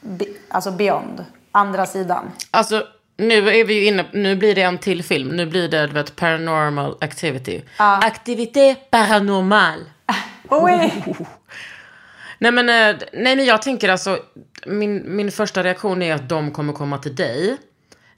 be- 0.00 0.24
alltså 0.50 0.70
beyond, 0.70 1.24
andra 1.52 1.86
sidan. 1.86 2.30
Alltså, 2.50 2.86
nu 3.16 3.48
är 3.48 3.64
vi 3.64 3.86
inne, 3.86 4.04
nu 4.12 4.36
blir 4.36 4.54
det 4.54 4.62
en 4.62 4.78
till 4.78 5.02
film. 5.02 5.28
Nu 5.28 5.46
blir 5.46 5.68
det, 5.68 5.86
du 5.86 5.92
vet, 5.92 6.16
paranormal 6.16 6.96
activity. 7.00 7.62
Activité 7.76 8.74
paranormal. 8.90 9.78
Oj! 10.48 11.04
Nej 12.38 12.52
men, 12.52 12.68
eh, 12.68 13.00
nej 13.12 13.36
men 13.36 13.44
jag 13.44 13.62
tänker 13.62 13.88
alltså, 13.88 14.18
min, 14.66 15.16
min 15.16 15.32
första 15.32 15.62
reaktion 15.62 16.02
är 16.02 16.14
att 16.14 16.28
de 16.28 16.50
kommer 16.50 16.72
komma 16.72 16.98
till 16.98 17.16
dig. 17.16 17.56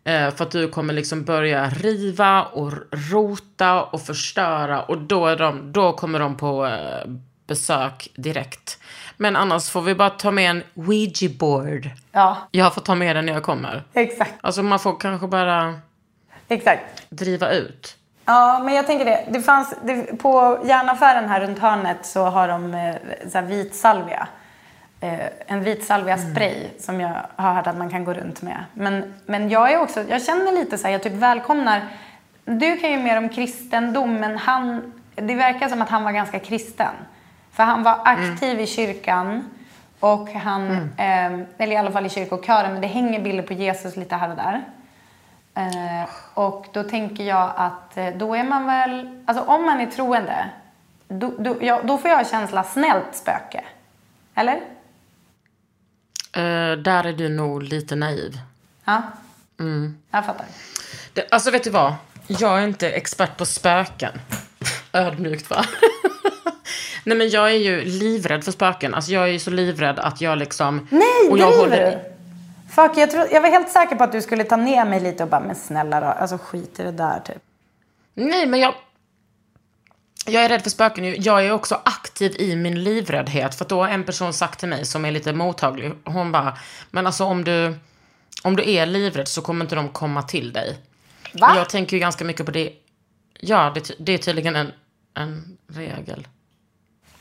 Eh, 0.05 0.31
för 0.31 0.45
att 0.45 0.51
du 0.51 0.69
kommer 0.69 0.95
liksom 0.95 1.25
börja 1.25 1.71
riva 1.71 2.43
och 2.43 2.73
rota 3.13 3.83
och 3.83 4.03
förstöra. 4.03 4.83
Och 4.83 4.99
då, 4.99 5.27
är 5.27 5.37
de, 5.37 5.73
då 5.73 5.93
kommer 5.93 6.21
de 6.21 6.37
på 6.37 6.67
eh, 6.67 7.11
besök 7.47 8.09
direkt. 8.15 8.79
Men 9.17 9.37
annars 9.37 9.71
får 9.71 9.83
vi 9.83 9.95
bara 9.95 10.11
ta 10.11 10.31
med 10.31 10.51
en 10.51 10.63
Ouija 10.75 11.31
board. 11.39 11.91
Ja, 12.13 12.37
Jag 12.51 12.75
får 12.75 12.81
ta 12.81 12.95
med 12.95 13.17
den 13.17 13.27
när 13.27 13.33
jag 13.33 13.43
kommer. 13.43 13.83
exakt. 13.93 14.35
Alltså 14.41 14.63
man 14.63 14.79
får 14.79 14.97
kanske 15.01 15.27
bara 15.27 15.75
Exakt. 16.49 17.03
driva 17.09 17.51
ut. 17.51 17.97
Ja, 18.25 18.61
men 18.65 18.75
jag 18.75 18.87
tänker 18.87 19.05
det. 19.05 19.25
det, 19.31 19.43
fanns, 19.43 19.75
det 19.85 20.03
på 20.19 20.59
järnaffären 20.65 21.29
här 21.29 21.41
runt 21.41 21.59
hörnet 21.59 22.07
så 22.07 22.25
har 22.25 22.49
de 22.49 22.75
eh, 22.75 22.95
så 23.33 23.39
här 23.39 23.45
vit 23.47 23.75
salvia. 23.75 24.29
Eh, 25.01 25.19
en 25.47 25.65
vit 25.65 25.85
salvia 25.85 26.19
spray 26.19 26.69
som 26.79 27.01
jag 27.01 27.13
har 27.37 27.55
hört 27.55 27.67
att 27.67 27.77
man 27.77 27.91
kan 27.91 28.05
gå 28.05 28.13
runt 28.15 28.43
med. 28.43 28.65
Men, 28.75 29.15
men 29.27 29.51
jag 29.51 29.73
är 29.73 29.81
också, 29.81 30.05
jag 30.09 30.23
känner 30.23 30.53
lite 30.53 30.79
så 30.79 30.87
här, 30.87 30.93
jag 30.93 31.03
typ 31.03 31.13
välkomnar. 31.13 31.83
Du 32.45 32.77
kan 32.77 32.91
ju 32.91 32.99
mer 32.99 33.17
om 33.19 33.29
kristendom, 33.29 34.15
men 34.15 34.39
han, 34.39 34.93
det 35.15 35.35
verkar 35.35 35.69
som 35.69 35.83
att 35.83 35.89
han 35.89 36.05
var 36.05 36.13
ganska 36.13 36.39
kristen. 36.39 36.95
För 37.57 37.63
han 37.63 37.83
var 37.83 38.01
aktiv 38.05 38.61
i 38.61 38.67
kyrkan 38.67 39.51
och 40.01 40.31
han, 40.31 40.71
eh, 40.97 41.33
eller 41.59 41.73
i 41.73 41.77
alla 41.77 41.93
fall 41.93 42.07
i 42.07 42.11
kyrkokören, 42.11 42.73
men 42.73 42.81
det 42.81 42.87
hänger 42.87 43.21
bilder 43.21 43.43
på 43.43 43.53
Jesus 43.53 43.97
lite 43.97 44.17
här 44.17 44.31
och 44.31 44.37
där. 44.37 44.65
Eh, 45.55 46.09
och 46.35 46.67
då 46.73 46.83
tänker 46.83 47.25
jag 47.25 47.53
att 47.57 47.97
eh, 47.97 48.09
då 48.17 48.35
är 48.35 48.45
man 48.45 48.67
väl, 48.67 49.23
alltså 49.27 49.45
om 49.45 49.67
man 49.67 49.81
är 49.81 49.87
troende, 49.87 50.51
då, 51.09 51.33
då, 51.39 51.57
ja, 51.61 51.81
då 51.85 51.99
får 51.99 52.11
jag 52.11 52.27
känsla 52.27 52.65
snällt 52.65 53.15
spöke. 53.15 53.65
Eller? 54.35 54.55
Eh, 56.33 56.77
där 56.77 57.05
är 57.05 57.13
du 57.13 57.29
nog 57.29 57.63
lite 57.63 57.97
naiv. 57.97 58.39
Ja. 58.85 59.03
Jag 60.11 60.27
fattar. 60.27 60.47
Det, 61.13 61.33
alltså 61.33 61.51
vet 61.51 61.65
du 61.65 61.71
vad? 61.71 61.95
Jag 62.27 62.59
är 62.59 62.67
inte 62.67 62.91
expert 62.91 63.37
på 63.37 63.47
spöken. 63.47 64.13
Ödmjukt 64.97 65.51
va? 65.51 65.65
Nej 67.05 67.17
men 67.17 67.29
jag 67.31 67.51
är 67.51 67.57
ju 67.59 67.85
livrädd 67.85 68.45
för 68.45 68.53
spöken. 68.53 68.95
Alltså 68.95 69.13
jag 69.13 69.23
är 69.23 69.33
ju 69.33 69.39
så 69.39 69.51
livrädd 69.51 69.99
att 69.99 70.21
jag 70.21 70.39
liksom... 70.39 70.89
Nej, 70.91 71.31
och 71.31 71.39
jag 71.39 71.53
håller- 71.57 71.91
du? 71.91 71.99
Fuck, 72.75 72.97
jag, 72.97 73.11
tro, 73.11 73.25
jag 73.33 73.41
var 73.41 73.49
helt 73.49 73.69
säker 73.69 73.97
på 73.97 74.05
att 74.05 74.13
du 74.13 74.23
skulle 74.23 74.45
ta 74.45 74.57
ner 74.57 74.85
mig 74.85 75.01
lite 75.01 75.23
och 75.23 75.29
bara, 75.29 75.41
men 75.41 75.57
snälla 75.57 76.01
då, 76.01 76.07
alltså 76.07 76.39
skit 76.39 76.81
i 76.81 76.83
det 76.83 76.93
där 76.93 77.21
typ. 77.21 77.43
Nej 78.15 78.47
men 78.47 78.61
jag... 78.61 78.75
Jag 80.29 80.45
är 80.45 80.49
rädd 80.49 80.63
för 80.63 80.71
spöken. 80.71 81.23
Jag 81.23 81.47
är 81.47 81.53
också 81.53 81.81
aktiv 81.85 82.37
i 82.39 82.57
min 82.57 82.85
livräddhet. 82.85 83.55
För 83.55 83.65
att 83.65 83.69
då 83.69 83.81
har 83.83 83.89
en 83.89 84.05
person 84.05 84.33
sagt 84.33 84.61
till 84.61 84.69
mig 84.69 84.85
som 84.85 85.05
är 85.05 85.11
lite 85.11 85.33
mottaglig. 85.33 85.93
Hon 86.05 86.33
bara, 86.33 86.59
men 86.91 87.07
alltså 87.07 87.25
om 87.25 87.45
du, 87.45 87.75
om 88.43 88.57
du 88.57 88.71
är 88.71 88.87
livrädd 88.87 89.29
så 89.29 89.43
kommer 89.43 89.65
inte 89.65 89.75
de 89.75 89.89
komma 89.89 90.23
till 90.23 90.53
dig. 90.53 90.79
Va? 91.33 91.53
Jag 91.57 91.69
tänker 91.69 91.97
ju 91.97 92.01
ganska 92.01 92.25
mycket 92.25 92.47
på 92.47 92.53
det. 92.53 92.73
Ja, 93.41 93.73
det, 93.75 93.91
det 93.99 94.13
är 94.13 94.19
tydligen 94.19 94.57
en, 94.57 94.73
en 95.17 95.59
regel. 95.69 96.29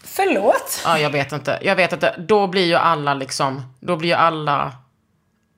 Förlåt? 0.03 0.81
Ja, 0.85 0.99
jag 0.99 1.09
vet 1.09 1.31
inte. 1.31 1.59
Jag 1.61 1.75
vet 1.75 1.93
inte. 1.93 2.15
Då 2.17 2.47
blir 2.47 2.65
ju 2.65 2.75
alla 2.75 3.13
liksom, 3.13 3.73
då 3.79 3.95
blir 3.95 4.09
ju 4.09 4.15
alla 4.15 4.73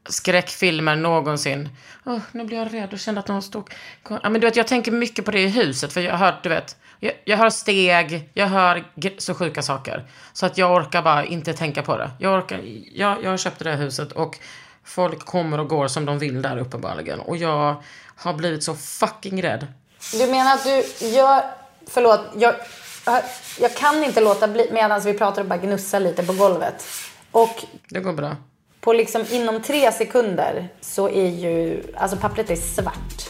skräckfilmer 0.09 0.95
någonsin. 0.95 1.69
Åh, 2.05 2.19
nu 2.31 2.43
blir 2.43 2.57
jag 2.57 2.73
rädd 2.73 2.93
och 2.93 2.99
kände 2.99 3.19
att 3.19 3.27
någon 3.27 3.41
stod... 3.41 3.73
Ja, 4.09 4.19
men 4.23 4.33
du 4.33 4.39
vet, 4.39 4.55
jag 4.55 4.67
tänker 4.67 4.91
mycket 4.91 5.25
på 5.25 5.31
det 5.31 5.41
i 5.41 5.47
huset. 5.47 5.93
För 5.93 6.01
jag 6.01 6.17
hör, 6.17 6.39
du 6.43 6.49
vet, 6.49 6.77
jag, 6.99 7.13
jag 7.25 7.37
hör 7.37 7.49
steg, 7.49 8.29
jag 8.33 8.47
hör 8.47 8.83
så 9.17 9.33
sjuka 9.33 9.61
saker. 9.61 10.05
Så 10.33 10.45
att 10.45 10.57
jag 10.57 10.71
orkar 10.71 11.01
bara 11.01 11.25
inte 11.25 11.53
tänka 11.53 11.83
på 11.83 11.97
det. 11.97 12.11
Jag 12.19 12.37
orkar, 12.37 12.61
jag, 12.93 13.23
jag 13.23 13.29
har 13.29 13.37
köpt 13.37 13.59
det 13.59 13.69
här 13.69 13.77
huset 13.77 14.11
och 14.11 14.39
folk 14.83 15.25
kommer 15.25 15.59
och 15.59 15.67
går 15.67 15.87
som 15.87 16.05
de 16.05 16.19
vill 16.19 16.41
där 16.41 16.57
uppenbarligen. 16.57 17.19
Och 17.19 17.37
jag 17.37 17.83
har 18.15 18.33
blivit 18.33 18.63
så 18.63 18.75
fucking 18.75 19.43
rädd. 19.43 19.67
Du 20.13 20.27
menar 20.27 20.53
att 20.53 20.63
du 20.63 21.07
gör... 21.07 21.43
Förlåt, 21.87 22.19
jag, 22.35 22.55
jag 23.59 23.75
kan 23.75 24.03
inte 24.03 24.21
låta 24.21 24.47
bli 24.47 24.69
medan 24.71 25.01
vi 25.01 25.13
pratar 25.13 25.41
och 25.41 25.47
bara 25.47 25.57
gnussar 25.59 25.99
lite 25.99 26.23
på 26.23 26.33
golvet. 26.33 26.85
Och 27.31 27.63
Det 27.89 27.99
går 27.99 28.13
bra. 28.13 28.35
på 28.79 28.93
liksom 28.93 29.25
inom 29.31 29.61
tre 29.61 29.91
sekunder 29.91 30.69
så 30.81 31.09
är 31.09 31.27
ju, 31.27 31.83
alltså 31.97 32.17
pappret 32.17 32.49
är 32.49 32.55
svart. 32.55 33.29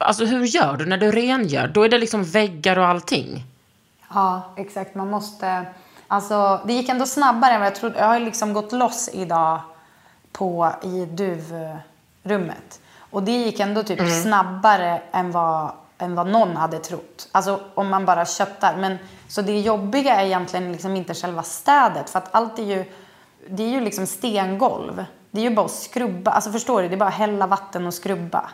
Alltså 0.00 0.24
hur 0.24 0.44
gör 0.44 0.76
du 0.76 0.86
när 0.86 0.98
du 0.98 1.10
rengör? 1.12 1.68
Då 1.68 1.82
är 1.82 1.88
det 1.88 1.98
liksom 1.98 2.24
väggar 2.24 2.78
och 2.78 2.86
allting. 2.86 3.44
Ja, 4.14 4.42
exakt. 4.56 4.94
Man 4.94 5.10
måste... 5.10 5.66
Alltså, 6.08 6.60
det 6.66 6.72
gick 6.72 6.88
ändå 6.88 7.06
snabbare 7.06 7.52
än 7.52 7.60
vad 7.60 7.66
jag 7.66 7.74
trodde. 7.74 7.98
Jag 7.98 8.06
har 8.06 8.20
liksom 8.20 8.52
gått 8.52 8.72
loss 8.72 9.10
idag 9.12 9.60
på, 10.32 10.72
i 10.82 11.06
duvrummet. 11.06 12.80
Och 13.10 13.22
det 13.22 13.32
gick 13.32 13.60
ändå 13.60 13.82
typ 13.82 14.00
snabbare 14.22 15.02
än 15.12 15.30
vad, 15.30 15.70
än 15.98 16.14
vad 16.14 16.26
någon 16.26 16.56
hade 16.56 16.78
trott. 16.78 17.28
Alltså 17.32 17.60
om 17.74 17.88
man 17.88 18.04
bara 18.04 18.26
köttar. 18.26 18.76
Men, 18.76 18.98
så 19.28 19.42
det 19.42 19.60
jobbiga 19.60 20.20
är 20.20 20.26
egentligen 20.26 20.72
liksom 20.72 20.96
inte 20.96 21.14
själva 21.14 21.42
städet. 21.42 22.10
För 22.10 22.18
att 22.18 22.34
allt 22.34 22.58
är 22.58 22.62
ju, 22.62 22.84
det 23.48 23.62
är 23.62 23.68
ju 23.68 23.80
liksom 23.80 24.06
stengolv. 24.06 25.04
Det 25.30 25.40
är 25.40 25.44
ju 25.44 25.54
bara 25.54 25.66
att 25.66 25.72
skrubba. 25.72 26.30
Alltså 26.30 26.52
förstår 26.52 26.82
du? 26.82 26.88
Det 26.88 26.94
är 26.94 26.98
bara 26.98 27.08
att 27.08 27.14
hälla 27.14 27.46
vatten 27.46 27.86
och 27.86 27.94
skrubba. 27.94 28.50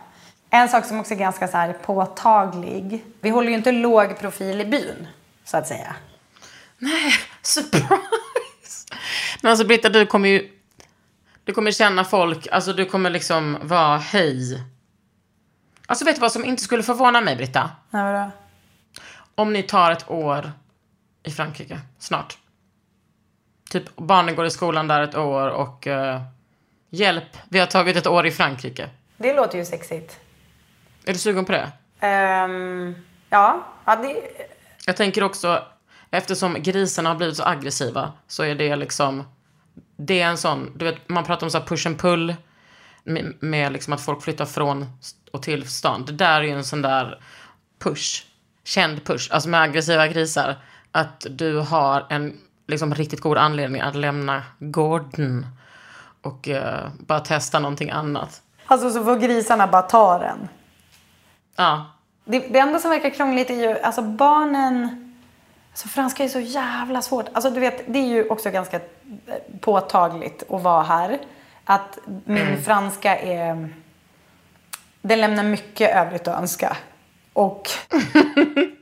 En 0.57 0.69
sak 0.69 0.85
som 0.85 1.01
också 1.01 1.15
är 1.15 1.19
ganska 1.19 1.49
så 1.49 1.57
här 1.57 1.73
påtaglig. 1.73 3.05
Vi 3.21 3.31
håller 3.31 3.49
ju 3.49 3.55
inte 3.55 3.73
låg 3.73 4.19
profil 4.19 4.61
i 4.61 4.65
byn, 4.65 5.09
så 5.45 5.57
att 5.57 5.67
säga. 5.67 5.97
Nej, 6.79 7.13
surprise! 7.43 8.95
Men 9.43 9.51
alltså 9.51 9.67
Britta, 9.67 9.89
du 9.89 10.07
kommer 10.07 10.29
ju... 10.29 10.51
Du 11.45 11.53
kommer 11.53 11.71
känna 11.71 12.05
folk, 12.05 12.49
alltså 12.53 12.73
du 12.73 12.85
kommer 12.85 13.11
liksom 13.11 13.59
vara 13.63 13.97
hej. 13.97 14.63
Alltså 15.87 16.05
vet 16.05 16.15
du 16.15 16.21
vad 16.21 16.33
som 16.33 16.45
inte 16.45 16.63
skulle 16.63 16.83
förvåna 16.83 17.21
mig, 17.21 17.37
Britta? 17.37 17.71
Nej, 17.91 18.13
vadå? 18.13 18.31
Om 19.35 19.53
ni 19.53 19.63
tar 19.63 19.91
ett 19.91 20.11
år 20.11 20.53
i 21.23 21.31
Frankrike, 21.31 21.81
snart. 21.99 22.39
Typ 23.71 23.97
barnen 23.97 24.37
går 24.37 24.47
i 24.47 24.51
skolan 24.51 24.89
där 24.89 25.01
ett 25.01 25.17
år 25.17 25.49
och... 25.49 25.87
eh, 25.87 26.23
hjälp, 26.91 27.37
vi 27.49 27.59
har 27.59 27.67
tagit 27.67 27.97
ett 27.97 28.07
år 28.07 28.27
i 28.27 28.31
Frankrike. 28.31 28.91
Det 29.17 29.35
låter 29.35 29.59
ju 29.59 29.65
sexigt. 29.65 30.21
Är 31.09 31.13
du 31.13 31.19
sugen 31.19 31.45
på 31.45 31.53
det? 31.53 31.73
Ehm, 32.01 32.95
ja, 33.31 33.67
ja 33.85 33.97
det, 33.97 34.17
Jag 34.87 34.97
tänker 34.97 35.23
också, 35.23 35.63
eftersom 36.11 36.63
grisarna 36.63 37.11
har 37.11 37.17
blivit 37.17 37.37
så 37.37 37.45
aggressiva, 37.45 38.13
så 38.27 38.43
är 38.43 38.55
det 38.55 38.77
liksom... 38.77 39.25
Det 39.97 40.21
är 40.21 40.27
en 40.27 40.39
sån, 40.39 40.73
du 40.75 40.85
vet, 40.85 41.09
man 41.09 41.25
pratar 41.25 41.47
om 41.47 41.51
så 41.51 41.61
push 41.61 41.87
and 41.87 41.99
pull, 41.99 42.35
med, 43.05 43.35
med 43.41 43.73
liksom 43.73 43.93
att 43.93 44.01
folk 44.05 44.23
flyttar 44.23 44.45
från 44.45 44.87
och 45.33 45.43
till 45.43 45.71
stan. 45.71 46.05
Det 46.05 46.13
där 46.13 46.41
är 46.41 46.43
ju 46.43 46.51
en 46.51 46.65
sån 46.65 46.83
där 46.83 47.21
push, 47.79 48.25
känd 48.65 49.05
push, 49.05 49.29
alltså 49.33 49.49
med 49.49 49.63
aggressiva 49.63 50.09
grisar. 50.09 50.57
Att 50.93 51.27
du 51.31 51.59
har 51.59 52.07
en 52.09 52.41
liksom 52.67 52.95
riktigt 52.95 53.21
god 53.21 53.39
anledning 53.39 53.81
att 53.81 53.95
lämna 53.95 54.43
gården 54.59 55.47
och 56.23 56.49
eh, 56.49 56.89
bara 56.99 57.21
testa 57.21 57.59
någonting 57.59 57.91
annat. 57.91 58.43
alltså 58.67 58.91
så 58.91 59.05
får 59.05 59.17
grisarna 59.17 59.67
bara 59.67 59.83
ta 59.83 60.19
den. 60.19 60.49
Ja, 61.57 61.87
Det, 62.25 62.39
det 62.39 62.59
enda 62.59 62.79
som 62.79 62.91
verkar 62.91 63.11
krångligt 63.11 63.51
är 63.51 63.55
ju, 63.55 63.79
alltså 63.79 64.03
barnen... 64.03 65.03
Alltså 65.71 65.89
franska 65.89 66.25
är 66.25 66.29
så 66.29 66.41
jävla 66.41 67.03
svårt. 67.03 67.27
Alltså 67.33 67.51
du 67.51 67.61
vet, 67.61 67.85
det 67.87 67.99
är 67.99 68.07
ju 68.07 68.29
också 68.29 68.51
ganska 68.51 68.77
eh, 68.77 68.83
påtagligt 69.61 70.43
att 70.51 70.63
vara 70.63 70.83
här. 70.83 71.19
Att 71.65 71.99
min 72.25 72.63
franska 72.63 73.19
är... 73.19 73.69
Den 75.03 75.21
lämnar 75.21 75.45
mycket 75.45 75.97
övrigt 75.97 76.29
att 76.29 76.39
önska. 76.39 76.77
Och 77.33 77.69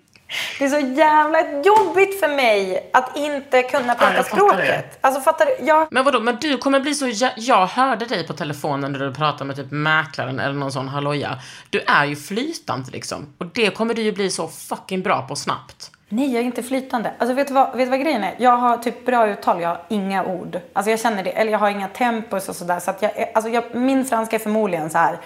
det 0.59 0.64
är 0.64 0.68
så 0.68 0.79
jävla 0.79 1.38
jobbigt 1.62 2.20
för 2.20 2.29
mig 2.29 2.90
att 2.92 3.16
inte 3.16 3.62
kunna 3.62 3.94
prata 3.94 4.12
fattar 4.12 4.37
språket. 4.37 4.66
det. 4.66 4.85
Alltså 5.01 5.20
fattar 5.20 5.47
du? 5.47 5.66
Jag, 5.66 5.88
Men 5.90 6.05
vadå, 6.05 6.20
men 6.20 6.37
du 6.40 6.59
kommer 6.59 6.81
bli 6.81 6.94
så... 6.94 7.09
Jag, 7.09 7.33
jag 7.37 7.66
hörde 7.66 8.05
dig 8.07 8.27
på 8.27 8.33
telefonen 8.33 8.92
när 8.92 8.99
du 8.99 9.14
pratade 9.14 9.44
med 9.44 9.57
typ 9.57 9.70
mäklaren 9.70 10.40
eller 10.40 10.55
någon 10.55 10.73
sån 10.73 10.88
halloja. 10.88 11.38
Du 11.70 11.81
är 11.81 12.05
ju 12.05 12.16
flytande 12.16 12.90
liksom. 12.90 13.35
Och 13.38 13.47
det 13.47 13.70
kommer 13.70 13.94
du 13.94 14.03
ju 14.03 14.12
bli 14.12 14.31
så 14.31 14.49
fucking 14.49 15.03
bra 15.03 15.23
på 15.23 15.37
snabbt. 15.37 15.90
Nej, 16.09 16.33
jag 16.33 16.40
är 16.40 16.44
inte 16.44 16.62
flytande. 16.62 17.12
Alltså 17.18 17.35
vet 17.35 17.49
du, 17.49 17.55
vad, 17.55 17.77
vet 17.77 17.87
du 17.87 17.90
vad 17.90 18.01
grejen 18.01 18.25
är? 18.25 18.35
Jag 18.38 18.57
har 18.57 18.77
typ 18.77 19.07
bra 19.07 19.29
uttal, 19.29 19.61
jag 19.61 19.68
har 19.68 19.83
inga 19.88 20.25
ord. 20.25 20.61
Alltså 20.73 20.90
jag 20.90 21.01
känner 21.01 21.25
det, 21.25 21.31
eller 21.31 21.53
jag 21.53 21.59
har 21.59 21.70
inga 21.70 21.88
tempos 21.88 22.49
och 22.49 22.57
sådär. 22.57 22.81
Så 22.81 22.90
att 22.90 23.03
jag, 23.03 23.31
alltså 23.35 23.51
jag, 23.51 23.75
min 23.75 24.05
franska 24.05 24.37
är 24.37 24.40
förmodligen 24.40 24.90
så 24.90 24.99
här. 24.99 25.18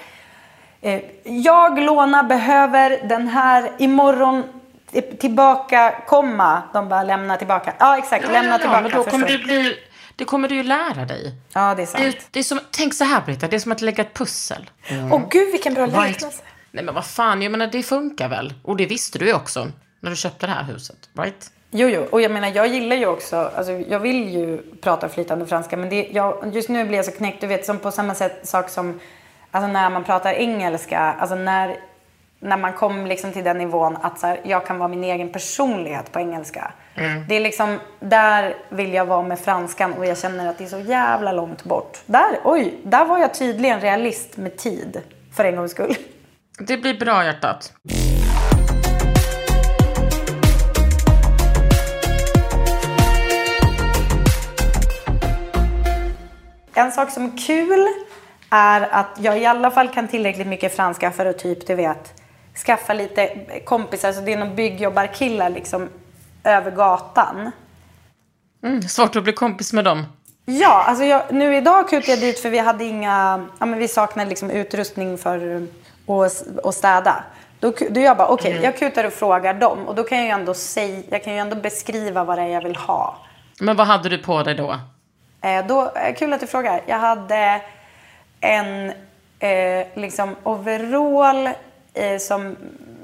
Eh, 0.80 1.00
jag, 1.24 1.78
Låna, 1.78 2.22
behöver 2.22 3.08
den 3.08 3.28
här 3.28 3.70
imorgon 3.78 4.42
tillbaka, 5.18 6.02
komma. 6.06 6.62
De 6.72 6.88
bara 6.88 7.02
lämna 7.02 7.36
tillbaka. 7.36 7.74
Ja, 7.78 7.98
exakt. 7.98 8.28
lämna 8.28 8.58
tillbaka. 8.58 8.80
men 8.80 8.90
då 8.90 9.04
kommer 9.04 9.28
du 9.28 9.38
bli... 9.38 9.78
Det 10.16 10.24
kommer 10.24 10.48
du 10.48 10.54
ju 10.54 10.62
lära 10.62 11.04
dig. 11.04 11.34
Ja, 11.52 11.74
det 11.74 11.82
är 11.82 11.86
sant. 11.86 12.02
Det, 12.04 12.24
det 12.30 12.38
är 12.38 12.42
som, 12.42 12.60
tänk 12.70 12.94
så 12.94 13.04
här 13.04 13.20
Britta, 13.20 13.48
det 13.48 13.56
är 13.56 13.60
som 13.60 13.72
att 13.72 13.80
lägga 13.80 14.04
ett 14.04 14.14
pussel. 14.14 14.70
Åh 15.12 15.22
gud, 15.30 15.52
vilken 15.52 15.74
bra 15.74 15.86
liknelse. 15.86 16.42
Nej 16.70 16.84
men 16.84 16.94
vad 16.94 17.06
fan, 17.06 17.42
jag 17.42 17.52
menar 17.52 17.66
det 17.66 17.82
funkar 17.82 18.28
väl? 18.28 18.54
Och 18.62 18.76
det 18.76 18.86
visste 18.86 19.18
du 19.18 19.26
ju 19.26 19.34
också 19.34 19.66
när 20.00 20.10
du 20.10 20.16
köpte 20.16 20.46
det 20.46 20.52
här 20.52 20.62
huset, 20.62 20.96
right? 21.18 21.50
Jo, 21.70 21.88
jo. 21.88 22.06
Och 22.10 22.20
jag 22.20 22.30
menar, 22.30 22.48
jag 22.48 22.66
gillar 22.66 22.96
ju 22.96 23.06
också, 23.06 23.36
alltså 23.36 23.72
jag 23.72 24.00
vill 24.00 24.28
ju 24.28 24.62
prata 24.80 25.08
flytande 25.08 25.46
franska, 25.46 25.76
men 25.76 25.88
det, 25.88 26.08
jag, 26.12 26.50
just 26.54 26.68
nu 26.68 26.84
blir 26.84 26.98
jag 26.98 27.04
så 27.04 27.12
knäckt, 27.12 27.40
du 27.40 27.46
vet, 27.46 27.66
som 27.66 27.78
på 27.78 27.90
samma 27.90 28.14
sätt 28.14 28.48
sak 28.48 28.68
som, 28.68 29.00
alltså 29.50 29.72
när 29.72 29.90
man 29.90 30.04
pratar 30.04 30.32
engelska, 30.32 30.98
alltså 30.98 31.34
när, 31.34 31.76
när 32.40 32.56
man 32.56 32.72
kom 32.72 33.06
liksom 33.06 33.32
till 33.32 33.44
den 33.44 33.58
nivån 33.58 33.96
att 34.02 34.18
så 34.18 34.26
här, 34.26 34.40
jag 34.44 34.66
kan 34.66 34.78
vara 34.78 34.88
min 34.88 35.04
egen 35.04 35.32
personlighet 35.32 36.12
på 36.12 36.18
engelska. 36.18 36.72
Det 37.28 37.36
är 37.36 37.40
liksom, 37.40 37.78
där 38.00 38.54
vill 38.68 38.94
jag 38.94 39.06
vara 39.06 39.22
med 39.22 39.38
franskan 39.38 39.92
och 39.92 40.06
jag 40.06 40.18
känner 40.18 40.48
att 40.48 40.58
det 40.58 40.64
är 40.64 40.68
så 40.68 40.80
jävla 40.80 41.32
långt 41.32 41.64
bort. 41.64 41.98
Där, 42.06 42.38
oj, 42.44 42.74
där 42.82 43.04
var 43.04 43.18
jag 43.18 43.34
tydligen 43.34 43.80
realist 43.80 44.36
med 44.36 44.56
tid, 44.56 45.02
för 45.36 45.44
en 45.44 45.56
gångs 45.56 45.70
skull. 45.70 45.96
Det 46.58 46.76
blir 46.76 46.98
bra 46.98 47.24
hjärtat. 47.24 47.72
en 56.78 56.92
sak 56.92 57.10
som 57.10 57.24
är 57.24 57.46
kul 57.46 57.86
är 58.50 58.88
att 58.90 59.18
jag 59.18 59.38
i 59.38 59.46
alla 59.46 59.70
fall 59.70 59.88
kan 59.88 60.08
tillräckligt 60.08 60.46
mycket 60.46 60.76
franska 60.76 61.10
för 61.10 61.26
att 61.26 61.38
typ, 61.38 61.66
du 61.66 61.74
vet, 61.74 62.17
skaffa 62.64 62.92
lite 62.94 63.30
kompisar. 63.64 64.12
Så 64.12 64.20
det 64.20 64.32
är 64.32 64.38
någon 64.38 64.54
byggjobbarkillar 64.56 65.50
liksom 65.50 65.88
över 66.44 66.70
gatan. 66.70 67.50
Mm, 68.62 68.82
svårt 68.82 69.16
att 69.16 69.24
bli 69.24 69.32
kompis 69.32 69.72
med 69.72 69.84
dem. 69.84 70.04
Ja, 70.44 70.84
alltså 70.86 71.04
jag, 71.04 71.22
nu 71.30 71.56
idag 71.56 71.88
kutade 71.88 72.12
jag 72.12 72.20
dit 72.20 72.40
för 72.40 72.50
vi 72.50 72.58
hade 72.58 72.84
inga, 72.84 73.46
ja 73.58 73.66
men 73.66 73.78
vi 73.78 73.88
saknade 73.88 74.28
liksom 74.28 74.50
utrustning 74.50 75.18
för 75.18 75.66
att, 76.64 76.74
städa. 76.74 77.24
Då, 77.60 77.72
då 77.90 78.00
jag 78.00 78.16
bara, 78.16 78.28
okej, 78.28 78.52
okay, 78.52 78.64
jag 78.64 78.78
kutar 78.78 79.04
och 79.04 79.12
frågar 79.12 79.54
dem 79.54 79.88
och 79.88 79.94
då 79.94 80.02
kan 80.02 80.18
jag 80.18 80.26
ju 80.26 80.32
ändå 80.32 80.54
säga, 80.54 81.02
jag 81.10 81.24
kan 81.24 81.32
ju 81.32 81.38
ändå 81.38 81.56
beskriva 81.56 82.24
vad 82.24 82.38
det 82.38 82.42
är 82.42 82.46
jag 82.46 82.62
vill 82.62 82.76
ha. 82.76 83.18
Men 83.60 83.76
vad 83.76 83.86
hade 83.86 84.08
du 84.08 84.18
på 84.18 84.42
dig 84.42 84.54
då? 84.54 84.76
Eh, 85.40 85.66
då 85.66 85.92
eh, 85.96 86.14
kul 86.14 86.32
att 86.32 86.40
du 86.40 86.46
frågar. 86.46 86.82
Jag 86.86 86.98
hade 86.98 87.60
en 88.40 88.92
eh, 89.38 89.86
liksom 89.94 90.36
overall 90.42 91.48
eh, 91.94 92.18
som, 92.18 92.56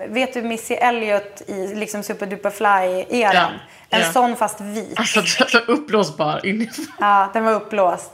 vet 0.09 0.35
du 0.35 0.43
Missy 0.43 0.75
Elliott 0.75 1.43
i 1.47 1.75
liksom 1.75 2.03
Super 2.03 2.27
Duper 2.27 2.51
Fly-eran? 2.51 3.35
Ja, 3.35 3.51
en 3.91 4.01
ja. 4.01 4.13
sån 4.13 4.37
fast 4.37 4.61
vit. 4.61 4.99
Alltså, 4.99 5.21
alltså 5.21 5.59
uppblåsbar 5.59 6.47
inifrån. 6.47 6.87
Ja, 7.01 7.31
den 7.33 7.45
var 7.45 7.53
uppblåst. 7.53 8.13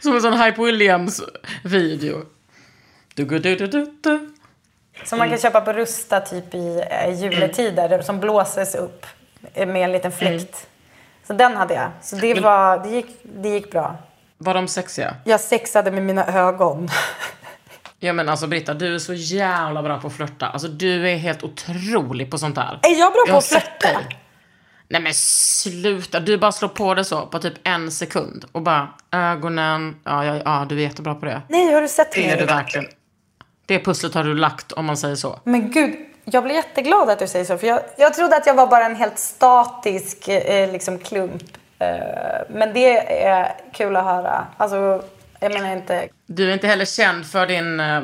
Som 0.00 0.14
en 0.14 0.22
sån 0.22 0.40
Hype 0.40 0.62
Williams-video. 0.62 2.22
Du, 3.14 3.24
du, 3.24 3.38
du, 3.38 3.66
du, 3.66 3.98
du. 4.00 4.30
Som 5.04 5.18
man 5.18 5.28
kan 5.28 5.38
köpa 5.38 5.60
på 5.60 5.72
Rusta 5.72 6.20
typ 6.20 6.54
i 6.54 6.84
eh, 6.90 7.22
juletider. 7.22 7.86
Mm. 7.86 8.02
Som 8.02 8.20
blåses 8.20 8.74
upp 8.74 9.06
med 9.54 9.76
en 9.76 9.92
liten 9.92 10.12
fläkt. 10.12 10.32
Mm. 10.32 10.66
Så 11.26 11.32
den 11.32 11.56
hade 11.56 11.74
jag. 11.74 11.90
Så 12.02 12.16
det, 12.16 12.40
var, 12.40 12.78
det, 12.78 12.88
gick, 12.88 13.06
det 13.22 13.48
gick 13.48 13.70
bra. 13.70 13.96
Var 14.38 14.54
de 14.54 14.68
sexiga? 14.68 15.14
Jag 15.24 15.40
sexade 15.40 15.90
med 15.90 16.02
mina 16.02 16.26
ögon. 16.26 16.88
Ja 18.00 18.12
men 18.12 18.28
alltså 18.28 18.46
Britta, 18.46 18.74
du 18.74 18.94
är 18.94 18.98
så 18.98 19.14
jävla 19.14 19.82
bra 19.82 20.00
på 20.00 20.06
att 20.06 20.16
flörta. 20.16 20.46
Alltså 20.46 20.68
du 20.68 21.08
är 21.08 21.16
helt 21.16 21.42
otrolig 21.42 22.30
på 22.30 22.38
sånt 22.38 22.54
där. 22.54 22.80
Är 22.82 22.98
jag 22.98 23.12
bra 23.12 23.24
jag 23.26 23.32
på 23.32 23.38
att 23.38 23.44
flörta? 23.44 23.88
Nej 24.88 25.00
men 25.00 25.14
sluta, 25.14 26.20
du 26.20 26.38
bara 26.38 26.52
slår 26.52 26.68
på 26.68 26.94
det 26.94 27.04
så 27.04 27.26
på 27.26 27.38
typ 27.38 27.54
en 27.64 27.90
sekund. 27.90 28.44
Och 28.52 28.62
bara 28.62 28.88
ögonen, 29.10 29.96
ja, 30.04 30.24
ja, 30.24 30.40
ja 30.44 30.66
du 30.68 30.78
är 30.78 30.82
jättebra 30.82 31.14
på 31.14 31.26
det. 31.26 31.42
Nej, 31.48 31.72
har 31.72 31.82
du 31.82 31.88
sett 31.88 32.16
mig? 32.16 32.26
Det 32.26 32.32
är 32.32 32.38
du 32.38 32.46
verkligen. 32.46 32.86
Det 33.66 33.84
pusslet 33.84 34.14
har 34.14 34.24
du 34.24 34.34
lagt 34.34 34.72
om 34.72 34.84
man 34.84 34.96
säger 34.96 35.14
så. 35.14 35.40
Men 35.44 35.70
gud, 35.70 35.94
jag 36.24 36.44
blir 36.44 36.54
jätteglad 36.54 37.10
att 37.10 37.18
du 37.18 37.26
säger 37.26 37.44
så. 37.44 37.58
För 37.58 37.66
jag, 37.66 37.80
jag 37.98 38.14
trodde 38.14 38.36
att 38.36 38.46
jag 38.46 38.54
var 38.54 38.66
bara 38.66 38.86
en 38.86 38.96
helt 38.96 39.18
statisk 39.18 40.28
eh, 40.28 40.72
liksom 40.72 40.98
klump. 40.98 41.42
Eh, 41.78 41.88
men 42.50 42.72
det 42.72 43.22
är 43.24 43.54
kul 43.72 43.96
att 43.96 44.04
höra. 44.04 44.46
Alltså, 44.56 45.02
jag 45.40 45.52
menar 45.52 45.72
inte... 45.72 46.08
Du 46.26 46.50
är 46.50 46.54
inte 46.54 46.66
heller 46.66 46.84
känd 46.84 47.26
för 47.26 47.46
din, 47.46 47.80
eh, 47.80 48.02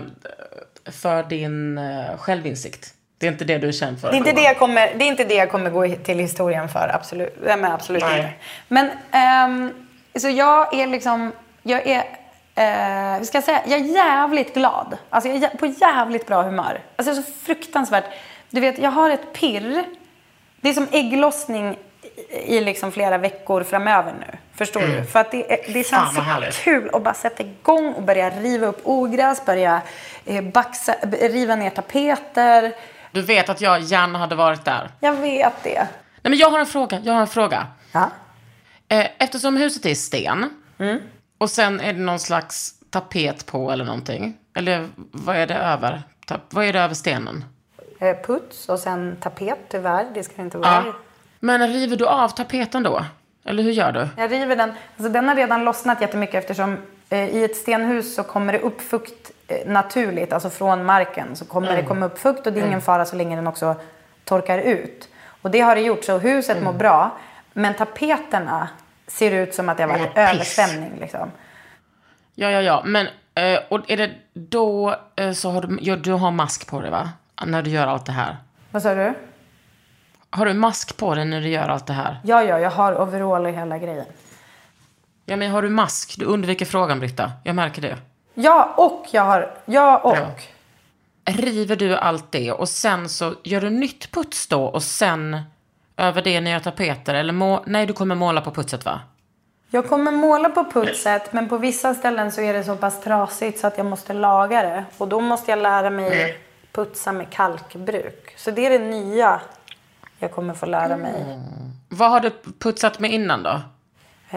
för 0.85 1.23
din 1.23 1.79
uh, 1.79 2.17
självinsikt. 2.17 2.95
Det 3.19 3.27
är 3.27 3.33
inte 3.33 3.45
det 3.45 3.59
du 3.59 3.69
är 3.69 3.73
känd 3.73 4.01
för. 4.01 4.11
Det 4.11 4.17
är 4.17 4.19
inte 4.19 4.33
det 4.33 4.43
jag 4.43 4.59
kommer, 4.59 4.95
det 4.99 5.05
är 5.05 5.09
inte 5.09 5.25
det 5.25 5.35
jag 5.35 5.51
kommer 5.51 5.71
gå 5.71 5.89
till 5.89 6.19
historien 6.19 6.69
för. 6.69 6.91
Absolut, 6.95 7.37
Nej, 7.45 7.57
men 7.57 7.73
absolut 7.73 8.03
inte. 8.03 8.31
Men 8.69 8.91
um, 9.51 9.73
så 10.21 10.29
jag 10.29 10.75
är 10.75 10.87
liksom... 10.87 11.33
Jag 11.63 11.87
är 11.87 12.05
Eh, 12.55 13.19
hur 13.19 13.25
ska 13.25 13.37
jag 13.37 13.45
säga? 13.45 13.63
Jag 13.67 13.81
är 13.81 13.85
jävligt 13.85 14.55
glad. 14.55 14.97
Alltså 15.11 15.31
jag 15.31 15.43
är 15.43 15.57
på 15.57 15.67
jävligt 15.67 16.27
bra 16.27 16.43
humör. 16.43 16.81
Alltså 16.97 17.15
så 17.15 17.23
fruktansvärt. 17.23 18.05
Du 18.51 18.61
vet, 18.61 18.79
jag 18.79 18.91
har 18.91 19.11
ett 19.11 19.33
pirr. 19.33 19.85
Det 20.61 20.69
är 20.69 20.73
som 20.73 20.89
ägglossning 20.93 21.79
i 22.29 22.61
liksom 22.61 22.93
flera 22.93 23.19
veckor 23.19 23.63
framöver 23.63 24.13
nu. 24.21 24.39
Förstår 24.55 24.81
mm. 24.81 24.97
du? 24.97 25.05
För 25.05 25.21
att 25.21 25.31
det, 25.31 25.43
det 25.73 25.87
känns 25.87 26.15
så 26.15 26.23
kul 26.65 26.91
att 26.93 27.03
bara 27.03 27.15
sätta 27.15 27.43
igång 27.43 27.93
och 27.93 28.03
börja 28.03 28.31
riva 28.31 28.67
upp 28.67 28.81
ogräs, 28.85 29.47
börja 29.47 29.83
eh, 30.25 30.45
baxa, 30.45 30.95
riva 31.21 31.57
ner 31.57 31.71
tapeter. 31.71 32.73
Du 33.13 33.23
vet 33.23 33.49
att 33.49 33.61
jag 33.61 33.81
gärna 33.81 34.19
hade 34.19 34.35
varit 34.35 34.65
där. 34.65 34.91
Jag 35.01 35.13
vet 35.13 35.63
det. 35.63 35.89
Nej, 36.23 36.31
men 36.31 36.37
jag 36.37 36.51
har 36.51 36.59
en 36.59 36.67
fråga. 36.67 37.01
Jag 37.05 37.13
har 37.13 37.21
en 37.21 37.27
fråga. 37.27 37.67
Ja? 37.93 38.11
Eh, 38.89 39.07
eftersom 39.19 39.57
huset 39.57 39.87
är 39.87 39.95
sten 39.95 40.51
mm. 40.79 40.99
och 41.39 41.51
sen 41.51 41.81
är 41.81 41.93
det 41.93 42.01
någon 42.01 42.19
slags 42.19 42.75
tapet 42.91 43.47
på 43.47 43.71
eller 43.71 43.85
någonting. 43.85 44.37
Eller 44.57 44.89
vad 44.97 45.37
är 45.37 45.47
det 45.47 45.55
över? 45.55 46.03
vad 46.51 46.65
är 46.65 46.73
det 46.73 46.81
över 46.81 46.95
stenen? 46.95 47.45
Eh, 48.01 48.17
puts 48.27 48.69
och 48.69 48.79
sen 48.79 49.17
tapet 49.21 49.59
tyvärr. 49.69 50.07
Det 50.15 50.23
ska 50.23 50.33
det 50.37 50.43
inte 50.43 50.59
vara. 50.59 50.83
Ja. 50.87 50.93
Men 51.41 51.73
river 51.73 51.97
du 51.97 52.07
av 52.07 52.29
tapeten 52.29 52.83
då? 52.83 53.05
Eller 53.45 53.63
hur 53.63 53.71
gör 53.71 53.93
du? 53.93 54.09
Jag 54.17 54.33
river 54.33 54.57
den. 54.57 54.73
Alltså, 54.97 55.13
den 55.13 55.29
har 55.29 55.35
redan 55.35 55.65
lossnat 55.65 56.01
jättemycket 56.01 56.35
eftersom 56.35 56.79
eh, 57.11 57.37
i 57.37 57.45
ett 57.45 57.57
stenhus 57.57 58.15
så 58.15 58.23
kommer 58.23 58.53
det 58.53 58.59
upp 58.59 58.81
fukt 58.81 59.31
eh, 59.49 59.57
naturligt, 59.67 60.33
alltså 60.33 60.51
från 60.51 60.85
marken. 60.85 61.37
Så 61.37 61.45
kommer 61.45 61.69
mm. 61.69 61.81
det 61.81 61.89
komma 61.89 62.07
upp 62.07 62.19
fukt 62.19 62.47
och 62.47 62.53
det 62.53 62.59
är 62.59 62.63
ingen 62.63 62.73
mm. 62.73 62.81
fara 62.81 63.05
så 63.05 63.17
länge 63.17 63.37
den 63.37 63.47
också 63.47 63.77
torkar 64.25 64.59
ut. 64.59 65.09
Och 65.43 65.51
det 65.51 65.61
har 65.61 65.75
det 65.75 65.81
gjort, 65.81 66.05
så 66.05 66.19
huset 66.19 66.57
mm. 66.57 66.65
mår 66.65 66.73
bra. 66.73 67.19
Men 67.53 67.75
tapeterna 67.75 68.69
ser 69.07 69.31
ut 69.31 69.55
som 69.55 69.69
att 69.69 69.77
det 69.77 69.83
har 69.83 69.91
varit 69.91 70.17
mm. 70.17 70.29
översvämning. 70.35 70.93
Liksom. 71.01 71.31
Ja, 72.35 72.51
ja, 72.51 72.63
ja. 72.63 72.83
Men 72.85 73.07
eh, 73.35 73.61
och 73.69 73.91
är 73.91 73.97
det 73.97 74.11
då 74.33 74.97
eh, 75.17 75.33
så 75.33 75.51
har 75.51 75.63
du, 75.63 75.79
ja, 75.81 75.97
du 75.97 76.13
har 76.13 76.31
mask 76.31 76.67
på 76.67 76.81
dig 76.81 76.91
va? 76.91 77.11
När 77.47 77.63
du 77.63 77.71
gör 77.71 77.87
allt 77.87 78.07
det 78.07 78.13
här. 78.13 78.37
Vad 78.71 78.83
sa 78.83 78.95
du? 78.95 79.15
Har 80.35 80.47
du 80.47 80.55
mask 80.55 80.97
på 80.97 81.15
dig 81.15 81.25
när 81.25 81.41
du 81.41 81.49
gör 81.49 81.69
allt 81.69 81.87
det 81.87 81.93
här? 81.93 82.21
Ja, 82.25 82.43
ja, 82.43 82.61
jag 82.61 82.71
har 82.71 83.01
overall 83.03 83.47
i 83.47 83.53
hela 83.53 83.79
grejen. 83.79 84.05
Ja, 85.27 85.37
men 85.37 85.51
har 85.51 85.63
du 85.63 85.69
mask? 85.69 86.15
Du 86.19 86.25
undviker 86.25 86.67
frågan, 86.67 87.01
Britta. 87.01 87.33
Jag 87.45 87.55
märker 87.55 87.83
det. 87.83 87.97
Ja, 88.35 88.75
och 88.77 89.07
jag 89.11 89.23
har... 89.23 89.55
Ja, 89.65 89.99
och. 89.99 90.17
Ja. 90.17 91.33
River 91.33 91.77
du 91.77 91.97
allt 91.97 92.33
det 92.33 92.53
och 92.53 92.69
sen 92.69 93.09
så 93.09 93.35
gör 93.43 93.61
du 93.61 93.71
nytt 93.71 94.11
puts 94.11 94.47
då 94.47 94.65
och 94.65 94.83
sen 94.83 95.41
över 95.97 96.23
det 96.23 96.41
nya 96.41 96.61
tapeter? 96.61 97.15
Eller 97.15 97.33
må... 97.33 97.63
Nej, 97.67 97.87
du 97.87 97.93
kommer 97.93 98.15
måla 98.15 98.41
på 98.41 98.51
putset, 98.51 98.85
va? 98.85 99.01
Jag 99.71 99.89
kommer 99.89 100.13
måla 100.13 100.49
på 100.49 100.65
putset, 100.65 101.33
men 101.33 101.49
på 101.49 101.59
vissa 101.59 101.95
ställen 101.95 102.33
så 102.33 102.41
är 102.41 102.53
det 102.53 102.65
så 102.65 102.77
pass 102.77 103.01
trasigt 103.01 103.59
så 103.59 103.67
att 103.67 103.79
jag 103.79 103.87
måste 103.87 104.13
laga 104.13 104.63
det. 104.63 104.85
Och 104.99 105.09
då 105.09 105.21
måste 105.21 105.51
jag 105.51 105.59
lära 105.59 105.91
mig 105.91 106.39
putsa 106.73 107.13
med 107.13 107.31
kalkbruk. 107.31 108.35
Så 108.37 108.51
det 108.51 108.67
är 108.67 108.71
det 108.71 108.85
nya 108.85 109.41
jag 110.23 110.33
kommer 110.33 110.55
få 110.55 110.67
lära 110.67 110.97
mig. 110.97 111.23
Mm. 111.23 111.41
Vad 111.89 112.11
har 112.11 112.21
du 112.21 112.31
putsat 112.59 112.99
med 112.99 113.13
innan 113.13 113.43
då? 113.43 113.61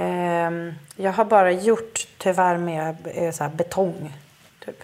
Um, 0.02 0.74
jag 0.96 1.14
har 1.14 1.26
bara 1.26 1.52
gjort 1.52 2.08
tyvärr 2.18 2.58
med 2.58 2.96
eh, 3.16 3.32
så 3.32 3.50
betong. 3.50 4.14
Typ. 4.66 4.84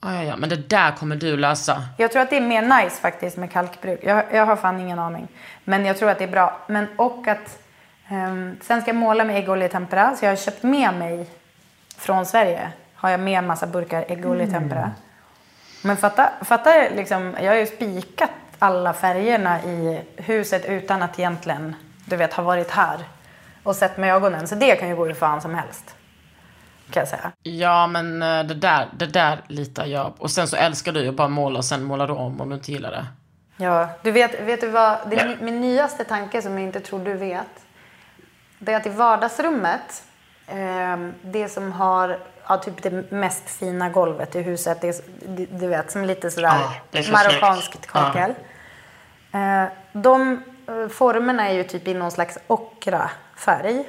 Ah, 0.00 0.14
ja, 0.14 0.22
ja, 0.22 0.36
men 0.36 0.48
det 0.48 0.56
där 0.56 0.92
kommer 0.92 1.16
du 1.16 1.36
lösa. 1.36 1.82
Jag 1.98 2.12
tror 2.12 2.22
att 2.22 2.30
det 2.30 2.36
är 2.36 2.40
mer 2.40 2.62
nice 2.62 3.00
faktiskt 3.00 3.36
med 3.36 3.52
kalkbruk. 3.52 4.00
Jag, 4.02 4.24
jag 4.32 4.46
har 4.46 4.56
fan 4.56 4.80
ingen 4.80 4.98
aning. 4.98 5.28
Men 5.64 5.84
jag 5.84 5.98
tror 5.98 6.10
att 6.10 6.18
det 6.18 6.24
är 6.24 6.28
bra. 6.28 6.60
Men, 6.66 6.86
och 6.96 7.28
att 7.28 7.58
um, 8.10 8.56
sen 8.62 8.82
ska 8.82 8.88
jag 8.88 8.96
måla 8.96 9.24
med 9.24 9.36
äggoljetempera. 9.36 10.16
Så 10.16 10.24
jag 10.24 10.30
har 10.30 10.36
köpt 10.36 10.62
med 10.62 10.94
mig 10.94 11.30
från 11.96 12.26
Sverige. 12.26 12.70
Har 12.94 13.10
jag 13.10 13.20
med 13.20 13.38
en 13.38 13.46
massa 13.46 13.66
burkar 13.66 14.04
äggoljetempera. 14.08 14.78
Mm. 14.78 14.90
Men 15.82 15.96
fatta, 15.96 16.30
fatta 16.42 16.70
liksom, 16.96 17.34
jag 17.40 17.50
har 17.50 17.56
ju 17.56 17.66
spikat 17.66 18.30
alla 18.58 18.92
färgerna 18.92 19.62
i 19.62 20.02
huset 20.16 20.64
utan 20.64 21.02
att 21.02 21.18
egentligen, 21.18 21.74
du 22.04 22.16
vet, 22.16 22.34
ha 22.34 22.42
varit 22.42 22.70
här 22.70 22.98
och 23.62 23.76
sett 23.76 23.96
med 23.96 24.14
ögonen. 24.14 24.48
Så 24.48 24.54
det 24.54 24.76
kan 24.76 24.88
ju 24.88 24.96
gå 24.96 25.04
hur 25.06 25.14
fan 25.14 25.40
som 25.40 25.54
helst. 25.54 25.94
Kan 26.90 27.00
jag 27.00 27.08
säga. 27.08 27.32
Ja, 27.42 27.86
men 27.86 28.22
eh, 28.22 28.44
det 28.44 28.54
där, 28.54 28.88
det 28.96 29.06
där 29.06 29.40
litar 29.48 29.86
jag 29.86 30.12
Och 30.18 30.30
sen 30.30 30.48
så 30.48 30.56
älskar 30.56 30.92
du 30.92 31.08
att 31.08 31.14
bara 31.14 31.28
måla 31.28 31.58
och 31.58 31.64
sen 31.64 31.84
målar 31.84 32.06
du 32.06 32.12
om 32.12 32.40
om 32.40 32.48
du 32.48 32.54
inte 32.54 32.72
gillar 32.72 32.90
det. 32.90 33.06
Ja, 33.56 33.88
du 34.02 34.10
vet, 34.10 34.40
vet 34.40 34.60
du 34.60 34.68
vad? 34.68 34.98
Det 35.10 35.16
är 35.16 35.38
min 35.40 35.60
nyaste 35.60 36.04
tanke 36.04 36.42
som 36.42 36.52
jag 36.52 36.62
inte 36.62 36.80
tror 36.80 37.04
du 37.04 37.14
vet. 37.14 37.66
Det 38.58 38.72
är 38.72 38.76
att 38.76 38.86
i 38.86 38.90
vardagsrummet, 38.90 40.04
eh, 40.46 40.96
det 41.22 41.48
som 41.48 41.72
har 41.72 42.18
ja, 42.48 42.56
typ 42.56 42.82
det 42.82 43.10
mest 43.10 43.50
fina 43.50 43.88
golvet 43.88 44.36
i 44.36 44.42
huset. 44.42 44.80
Det 44.80 44.88
är, 44.88 44.94
du 45.58 45.66
vet, 45.66 45.90
som 45.90 46.04
lite 46.04 46.30
sådär 46.30 46.48
ah, 46.92 47.02
så 47.02 47.12
marockanskt 47.12 47.86
kakel. 47.86 48.34
Ah. 49.30 49.38
Eh, 49.38 49.68
de 49.92 50.42
eh, 50.68 50.88
formerna 50.88 51.48
är 51.48 51.54
ju 51.54 51.64
typ 51.64 51.88
i 51.88 51.94
någon 51.94 52.10
slags 52.10 52.38
ockra 52.46 53.10
färg. 53.36 53.84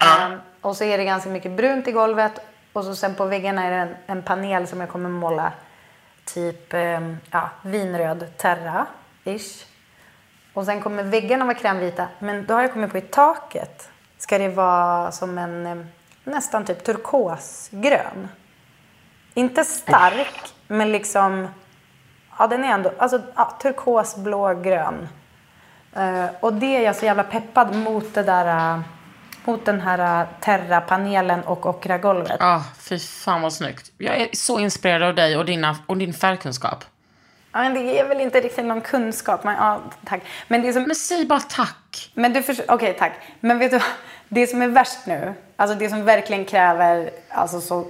Ah. 0.00 0.22
Eh, 0.22 0.38
och 0.60 0.76
så 0.76 0.84
är 0.84 0.98
det 0.98 1.04
ganska 1.04 1.30
mycket 1.30 1.52
brunt 1.52 1.88
i 1.88 1.92
golvet. 1.92 2.32
Och 2.72 2.84
så 2.84 2.96
sen 2.96 3.14
på 3.14 3.24
väggarna 3.24 3.64
är 3.64 3.70
det 3.70 3.76
en, 3.76 3.96
en 4.06 4.22
panel 4.22 4.66
som 4.66 4.80
jag 4.80 4.88
kommer 4.88 5.08
måla 5.08 5.52
typ 6.24 6.74
eh, 6.74 7.00
ja, 7.30 7.50
vinröd 7.62 8.26
terra-ish. 8.36 9.64
Och 10.54 10.64
sen 10.64 10.80
kommer 10.80 11.02
väggarna 11.02 11.44
vara 11.44 11.54
krämvita. 11.54 12.08
Men 12.18 12.46
då 12.46 12.54
har 12.54 12.62
jag 12.62 12.72
kommit 12.72 12.92
på 12.92 12.98
i 12.98 13.00
taket 13.00 13.90
ska 14.18 14.38
det 14.38 14.48
vara 14.48 15.12
som 15.12 15.38
en 15.38 15.66
eh, 15.66 15.86
nästan 16.26 16.64
typ 16.64 16.84
turkosgrön. 16.84 18.28
Inte 19.34 19.64
stark, 19.64 20.54
men 20.66 20.92
liksom... 20.92 21.48
Ja, 22.38 22.46
den 22.46 22.64
är 22.64 22.68
ändå... 22.68 22.92
Alltså 22.98 23.22
ja, 23.36 23.58
turkosblå 23.62 24.54
grön. 24.54 25.08
Uh, 25.96 26.26
och 26.40 26.52
det 26.52 26.76
är 26.76 26.82
jag 26.82 26.96
så 26.96 27.04
jävla 27.04 27.22
peppad 27.22 27.76
mot 27.76 28.14
det 28.14 28.22
där 28.22 28.76
uh, 28.76 28.80
mot 29.46 29.64
den 29.64 29.80
här 29.80 30.20
äh, 30.20 30.28
Terra-panelen 30.40 31.42
och 31.42 31.66
Ocra-golvet. 31.66 32.36
Ja, 32.40 32.64
fy 32.80 32.98
fan 32.98 33.42
vad 33.42 33.52
snyggt. 33.52 33.92
Jag 33.98 34.16
är 34.16 34.28
så 34.32 34.58
inspirerad 34.58 35.02
av 35.02 35.14
dig 35.14 35.36
och, 35.36 35.44
dina, 35.44 35.76
och 35.86 35.96
din 35.96 36.14
färgkunskap. 36.14 36.84
Ja, 37.52 37.62
men 37.62 37.74
det 37.74 38.00
är 38.00 38.08
väl 38.08 38.20
inte 38.20 38.40
riktigt 38.40 38.64
någon 38.64 38.80
kunskap. 38.80 39.44
Men, 39.44 39.54
ja, 39.54 39.82
tack. 40.04 40.20
Men, 40.48 40.62
det 40.62 40.72
som, 40.72 40.82
Men 40.82 40.96
säg 40.96 41.26
bara 41.26 41.40
tack. 41.40 42.10
men 42.14 42.32
du 42.32 42.42
förstår, 42.42 42.64
okej 42.68 42.96
tack. 42.98 43.12
Men 43.40 43.58
vet 43.58 43.70
du 43.70 43.78
vad? 43.78 43.86
Det 44.28 44.46
som 44.46 44.62
är 44.62 44.68
värst 44.68 44.98
nu, 45.06 45.34
alltså 45.56 45.76
det 45.78 45.88
som 45.90 46.04
verkligen 46.04 46.44
kräver 46.44 47.10
alltså 47.28 47.60
så 47.60 47.84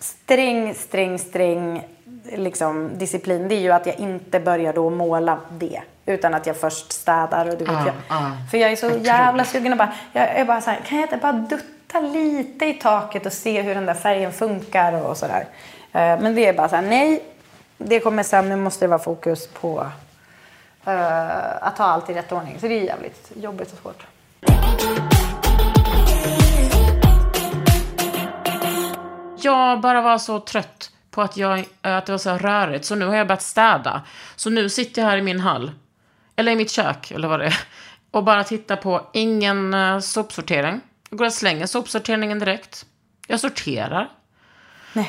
sträng, 0.00 0.74
sträng, 0.74 1.18
sträng 1.18 1.84
liksom, 2.32 2.90
disciplin, 2.98 3.48
det 3.48 3.54
är 3.54 3.60
ju 3.60 3.70
att 3.72 3.86
jag 3.86 3.96
inte 3.96 4.40
börjar 4.40 4.72
då 4.72 4.90
måla 4.90 5.38
det. 5.50 5.82
Utan 6.06 6.34
att 6.34 6.46
jag 6.46 6.56
först 6.56 6.92
städar 6.92 7.48
och 7.50 7.58
du 7.58 7.64
vet 7.64 7.74
Ah, 7.74 7.86
jag. 7.86 7.94
ah. 8.08 8.30
För 8.50 8.58
jag 8.58 8.72
är 8.72 8.76
så 8.76 8.90
jävla 8.90 9.44
sugen 9.44 9.72
och 9.72 9.78
bara, 9.78 9.92
jag 10.12 10.28
är 10.28 10.44
bara 10.44 10.60
så 10.60 10.70
här, 10.70 10.80
kan 10.88 10.98
jag 10.98 11.04
inte 11.06 11.16
bara 11.16 11.32
dutta 11.32 12.00
lite 12.00 12.64
i 12.66 12.74
taket 12.74 13.26
och 13.26 13.32
se 13.32 13.62
hur 13.62 13.74
den 13.74 13.86
där 13.86 13.94
färgen 13.94 14.32
funkar 14.32 14.92
och 15.06 15.16
sådär. 15.16 15.46
Eh, 15.92 16.20
Men 16.20 16.34
det 16.34 16.46
är 16.46 16.52
bara 16.52 16.68
så 16.68 16.76
här, 16.76 16.82
nej, 16.82 17.22
det 17.78 18.00
kommer 18.00 18.22
sen, 18.22 18.48
nu 18.48 18.56
måste 18.56 18.84
det 18.84 18.88
vara 18.88 18.98
fokus 18.98 19.46
på 19.48 19.86
eh, 20.84 21.64
att 21.66 21.76
ta 21.76 21.84
allt 21.84 22.10
i 22.10 22.14
rätt 22.14 22.32
ordning. 22.32 22.56
Så 22.60 22.68
det 22.68 22.74
är 22.80 22.84
jävligt 22.84 23.32
jobbigt 23.36 23.72
och 23.72 23.78
svårt. 23.78 24.06
Jag 29.44 29.80
bara 29.80 30.00
var 30.00 30.18
så 30.18 30.40
trött 30.40 30.90
på 31.10 31.22
att, 31.22 31.36
jag, 31.36 31.64
att 31.80 32.06
det 32.06 32.12
var 32.12 32.18
så 32.18 32.38
rörigt, 32.38 32.84
så 32.84 32.94
nu 32.94 33.06
har 33.06 33.16
jag 33.16 33.26
börjat 33.26 33.42
städa. 33.42 34.02
Så 34.36 34.50
nu 34.50 34.68
sitter 34.68 35.02
jag 35.02 35.08
här 35.08 35.16
i 35.16 35.22
min 35.22 35.40
hall, 35.40 35.70
eller 36.36 36.52
i 36.52 36.56
mitt 36.56 36.70
kök, 36.70 37.10
eller 37.10 37.28
vad 37.28 37.40
det 37.40 37.46
är, 37.46 37.58
och 38.10 38.24
bara 38.24 38.44
tittar 38.44 38.76
på 38.76 39.06
ingen 39.12 39.74
uh, 39.74 40.00
sopsortering. 40.00 40.80
Jag 41.10 41.18
går 41.18 41.26
och 41.26 41.32
slänger 41.32 41.66
sopsorteringen 41.66 42.38
direkt. 42.38 42.86
Jag 43.26 43.40
sorterar. 43.40 44.08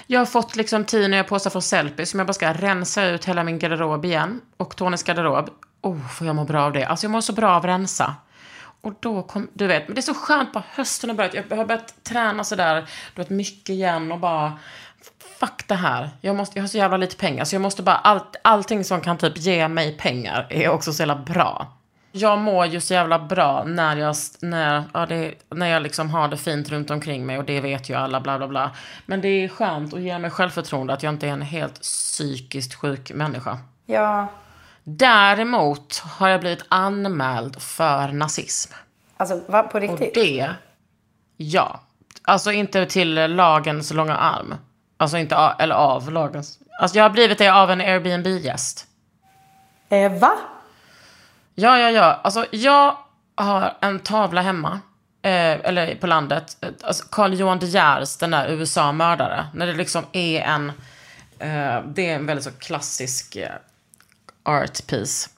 Jag 0.07 0.19
har 0.19 0.25
fått 0.25 0.55
liksom 0.55 0.85
tio 0.85 1.07
nya 1.07 1.23
påsar 1.23 1.49
från 1.49 1.61
Sellpy 1.61 2.05
som 2.05 2.19
jag 2.19 2.27
bara 2.27 2.33
ska 2.33 2.53
rensa 2.53 3.05
ut 3.05 3.25
hela 3.25 3.43
min 3.43 3.59
garderob 3.59 4.05
igen. 4.05 4.41
Och 4.57 4.75
Tonys 4.75 5.03
garderob. 5.03 5.49
Oh, 5.81 6.07
får 6.07 6.27
jag 6.27 6.35
må 6.35 6.43
bra 6.43 6.63
av 6.63 6.73
det. 6.73 6.85
Alltså 6.85 7.05
jag 7.05 7.11
mår 7.11 7.21
så 7.21 7.33
bra 7.33 7.49
av 7.49 7.57
att 7.57 7.65
rensa. 7.65 8.15
Och 8.83 8.93
då 8.99 9.23
kom, 9.23 9.47
du 9.53 9.67
vet, 9.67 9.87
men 9.87 9.95
det 9.95 9.99
är 9.99 10.01
så 10.01 10.13
skönt 10.13 10.53
på 10.53 10.63
hösten 10.69 11.09
har 11.09 11.17
börjat. 11.17 11.33
Jag 11.49 11.57
har 11.57 11.65
börjat 11.65 12.03
träna 12.03 12.43
sådär, 12.43 12.85
du 13.15 13.21
vet, 13.21 13.29
mycket 13.29 13.69
igen 13.69 14.11
och 14.11 14.19
bara 14.19 14.59
fuck 15.39 15.67
det 15.67 15.75
här. 15.75 16.09
Jag, 16.21 16.35
måste, 16.35 16.57
jag 16.57 16.63
har 16.63 16.67
så 16.67 16.77
jävla 16.77 16.97
lite 16.97 17.15
pengar 17.15 17.45
så 17.45 17.55
jag 17.55 17.61
måste 17.61 17.83
bara, 17.83 17.95
allt, 17.95 18.35
allting 18.41 18.83
som 18.83 19.01
kan 19.01 19.17
typ 19.17 19.37
ge 19.37 19.67
mig 19.67 19.97
pengar 19.97 20.47
är 20.49 20.69
också 20.69 20.93
så 20.93 21.01
jävla 21.01 21.15
bra. 21.15 21.67
Jag 22.11 22.39
mår 22.39 22.65
ju 22.65 22.81
så 22.81 22.93
jävla 22.93 23.19
bra 23.19 23.63
när 23.63 23.97
jag, 23.97 24.15
när, 24.39 24.83
ja, 24.93 25.05
det, 25.05 25.33
när 25.49 25.67
jag 25.67 25.81
liksom 25.81 26.09
har 26.09 26.27
det 26.27 26.37
fint 26.37 26.69
runt 26.69 26.89
omkring 26.91 27.25
mig 27.25 27.37
och 27.37 27.45
det 27.45 27.61
vet 27.61 27.89
ju 27.89 27.93
alla, 27.93 28.21
bla 28.21 28.37
bla 28.37 28.47
bla. 28.47 28.71
Men 29.05 29.21
det 29.21 29.27
är 29.27 29.47
skönt 29.47 29.93
och 29.93 30.01
ger 30.01 30.19
mig 30.19 30.31
självförtroende 30.31 30.93
att 30.93 31.03
jag 31.03 31.13
inte 31.13 31.27
är 31.27 31.31
en 31.31 31.41
helt 31.41 31.81
psykiskt 31.81 32.73
sjuk 32.73 33.11
människa. 33.11 33.57
Ja, 33.85 34.27
Däremot 34.83 35.97
har 35.97 36.27
jag 36.29 36.39
blivit 36.39 36.65
anmäld 36.69 37.61
för 37.61 38.07
nazism. 38.07 38.73
alltså 39.17 39.41
va, 39.47 39.63
på 39.63 39.77
Och 39.77 39.81
riktigt? 39.81 40.13
det, 40.13 40.49
ja. 41.37 41.79
Alltså 42.25 42.51
inte 42.51 42.85
till 42.85 43.13
lagens 43.35 43.93
långa 43.93 44.15
arm. 44.17 44.55
Alltså 44.97 45.17
inte 45.17 45.35
av, 45.37 45.51
eller 45.59 45.75
av 45.75 46.11
lagens. 46.11 46.59
Alltså 46.79 46.97
jag 46.97 47.03
har 47.05 47.09
blivit 47.09 47.37
det 47.37 47.49
av 47.49 47.71
en 47.71 47.81
Airbnb-gäst. 47.81 48.85
Eh, 49.89 50.11
va? 50.19 50.31
Ja, 51.55 51.77
ja, 51.79 51.89
ja. 51.89 52.19
Alltså 52.23 52.45
jag 52.51 52.97
har 53.35 53.73
en 53.81 53.99
tavla 53.99 54.41
hemma. 54.41 54.79
Eh, 55.21 55.31
eller 55.63 55.95
på 55.95 56.07
landet. 56.07 56.57
Eh, 56.61 56.69
Alltså 56.83 57.03
Carl 57.11 57.33
Johan 57.33 57.59
De 57.59 57.65
Geers, 57.65 58.17
den 58.17 58.31
där 58.31 58.47
USA-mördare. 58.49 59.45
När 59.53 59.67
det 59.67 59.73
liksom 59.73 60.03
är 60.11 60.41
en... 60.41 60.69
Eh, 61.39 61.81
det 61.85 62.09
är 62.09 62.15
en 62.15 62.25
väldigt 62.25 62.43
så 62.45 62.51
klassisk 62.51 63.35
eh, 63.35 63.49
art 64.43 64.87
piece. 64.87 65.29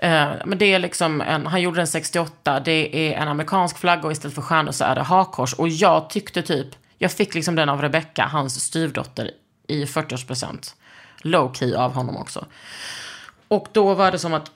Eh, 0.00 0.32
men 0.44 0.58
det 0.58 0.74
är 0.74 0.78
liksom 0.78 1.20
en, 1.20 1.46
han 1.46 1.62
gjorde 1.62 1.76
den 1.76 1.86
68, 1.86 2.60
det 2.60 2.96
är 2.96 3.22
en 3.22 3.28
amerikansk 3.28 3.78
flagga 3.78 4.02
och 4.02 4.12
istället 4.12 4.34
för 4.34 4.42
stjärnor 4.42 4.72
så 4.72 4.84
är 4.84 4.94
det 4.94 5.02
hakkors. 5.02 5.54
Och 5.54 5.68
jag 5.68 6.10
tyckte 6.10 6.42
typ, 6.42 6.68
jag 6.98 7.12
fick 7.12 7.34
liksom 7.34 7.54
den 7.54 7.68
av 7.68 7.82
Rebecca, 7.82 8.26
hans 8.26 8.60
styvdotter, 8.60 9.30
i 9.66 9.84
40-årspresent. 9.84 10.74
Low 11.22 11.54
key 11.54 11.74
av 11.74 11.94
honom 11.94 12.16
också. 12.16 12.46
Och 13.48 13.68
då 13.72 13.94
var 13.94 14.12
det 14.12 14.18
som 14.18 14.34
att, 14.34 14.50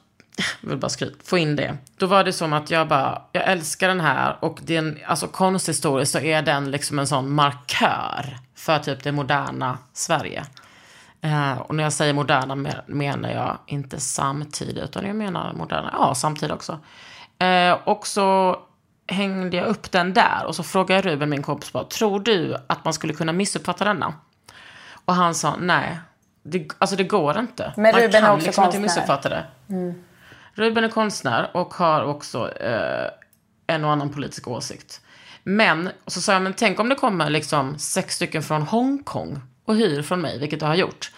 jag 0.60 0.68
vill 0.68 0.78
bara 0.78 0.88
skryta, 0.88 1.16
få 1.24 1.38
in 1.38 1.56
det. 1.56 1.76
Då 1.96 2.06
var 2.06 2.24
det 2.24 2.32
som 2.32 2.52
att 2.52 2.70
jag 2.70 2.88
bara, 2.88 3.22
jag 3.32 3.48
älskar 3.48 3.88
den 3.88 4.00
här 4.00 4.36
och 4.40 4.58
det 4.62 4.74
är 4.74 4.78
en, 4.78 4.98
alltså 5.06 5.28
konsthistoriskt 5.28 6.12
så 6.12 6.18
är 6.18 6.42
den 6.42 6.70
liksom 6.70 6.98
en 6.98 7.06
sån 7.06 7.30
markör 7.30 8.38
för 8.54 8.78
typ 8.78 9.02
det 9.02 9.12
moderna 9.12 9.78
Sverige. 9.92 10.44
Eh, 11.24 11.58
och 11.58 11.74
när 11.74 11.84
jag 11.84 11.92
säger 11.92 12.12
moderna 12.12 12.54
me- 12.54 12.82
menar 12.86 13.30
jag 13.30 13.58
inte 13.66 14.00
samtid, 14.00 14.78
utan 14.78 15.06
jag 15.06 15.16
menar 15.16 15.52
moderna, 15.52 15.90
ja 15.98 16.14
samtid 16.14 16.50
också. 16.52 16.78
Eh, 17.38 17.72
och 17.84 18.06
så 18.06 18.58
hängde 19.06 19.56
jag 19.56 19.66
upp 19.66 19.92
den 19.92 20.12
där 20.14 20.44
och 20.46 20.56
så 20.56 20.62
frågade 20.62 21.02
Ruben, 21.02 21.30
min 21.30 21.42
kompis, 21.42 21.72
bara, 21.72 21.84
tror 21.84 22.20
du 22.20 22.56
att 22.66 22.84
man 22.84 22.94
skulle 22.94 23.12
kunna 23.12 23.32
missuppfatta 23.32 23.84
denna? 23.84 24.14
Och 25.04 25.14
han 25.14 25.34
sa, 25.34 25.56
nej, 25.60 25.98
det, 26.42 26.68
alltså 26.78 26.96
det 26.96 27.04
går 27.04 27.38
inte. 27.38 27.72
Men 27.76 27.82
man 27.92 28.00
Ruben 28.00 28.14
är 28.14 28.26
kan 28.26 28.34
också 28.34 28.46
liksom 28.46 28.64
inte 28.64 28.76
konstnär. 28.78 28.80
missuppfatta 29.02 29.28
det. 29.28 29.44
Ruben 30.54 30.84
är 30.84 30.88
konstnär 30.88 31.50
och 31.56 31.74
har 31.74 32.04
också 32.04 32.52
eh, 32.58 33.10
en 33.66 33.84
och 33.84 33.90
annan 33.90 34.10
politisk 34.10 34.48
åsikt. 34.48 35.00
Men, 35.44 35.90
och 36.04 36.12
så 36.12 36.20
sa 36.20 36.32
jag, 36.32 36.42
men 36.42 36.54
tänk 36.54 36.80
om 36.80 36.88
det 36.88 36.94
kommer 36.94 37.30
liksom 37.30 37.78
sex 37.78 38.14
stycken 38.14 38.42
från 38.42 38.62
Hongkong 38.62 39.40
och 39.64 39.76
hyr 39.76 40.02
från 40.02 40.20
mig, 40.20 40.38
vilket 40.38 40.60
du 40.60 40.66
har 40.66 40.74
gjort 40.74 41.12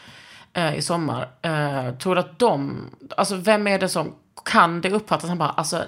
eh, 0.52 0.76
i 0.76 0.82
sommar. 0.82 1.28
Eh, 1.42 1.94
tror 1.94 2.18
att 2.18 2.38
de, 2.38 2.76
alltså 3.16 3.37
vem 3.37 3.66
är 3.66 3.78
det 3.78 3.88
som, 3.88 4.14
kan 4.44 4.80
det 4.80 4.90
uppfattas? 4.90 5.28
Han 5.28 5.38
bara, 5.38 5.48
alltså 5.48 5.85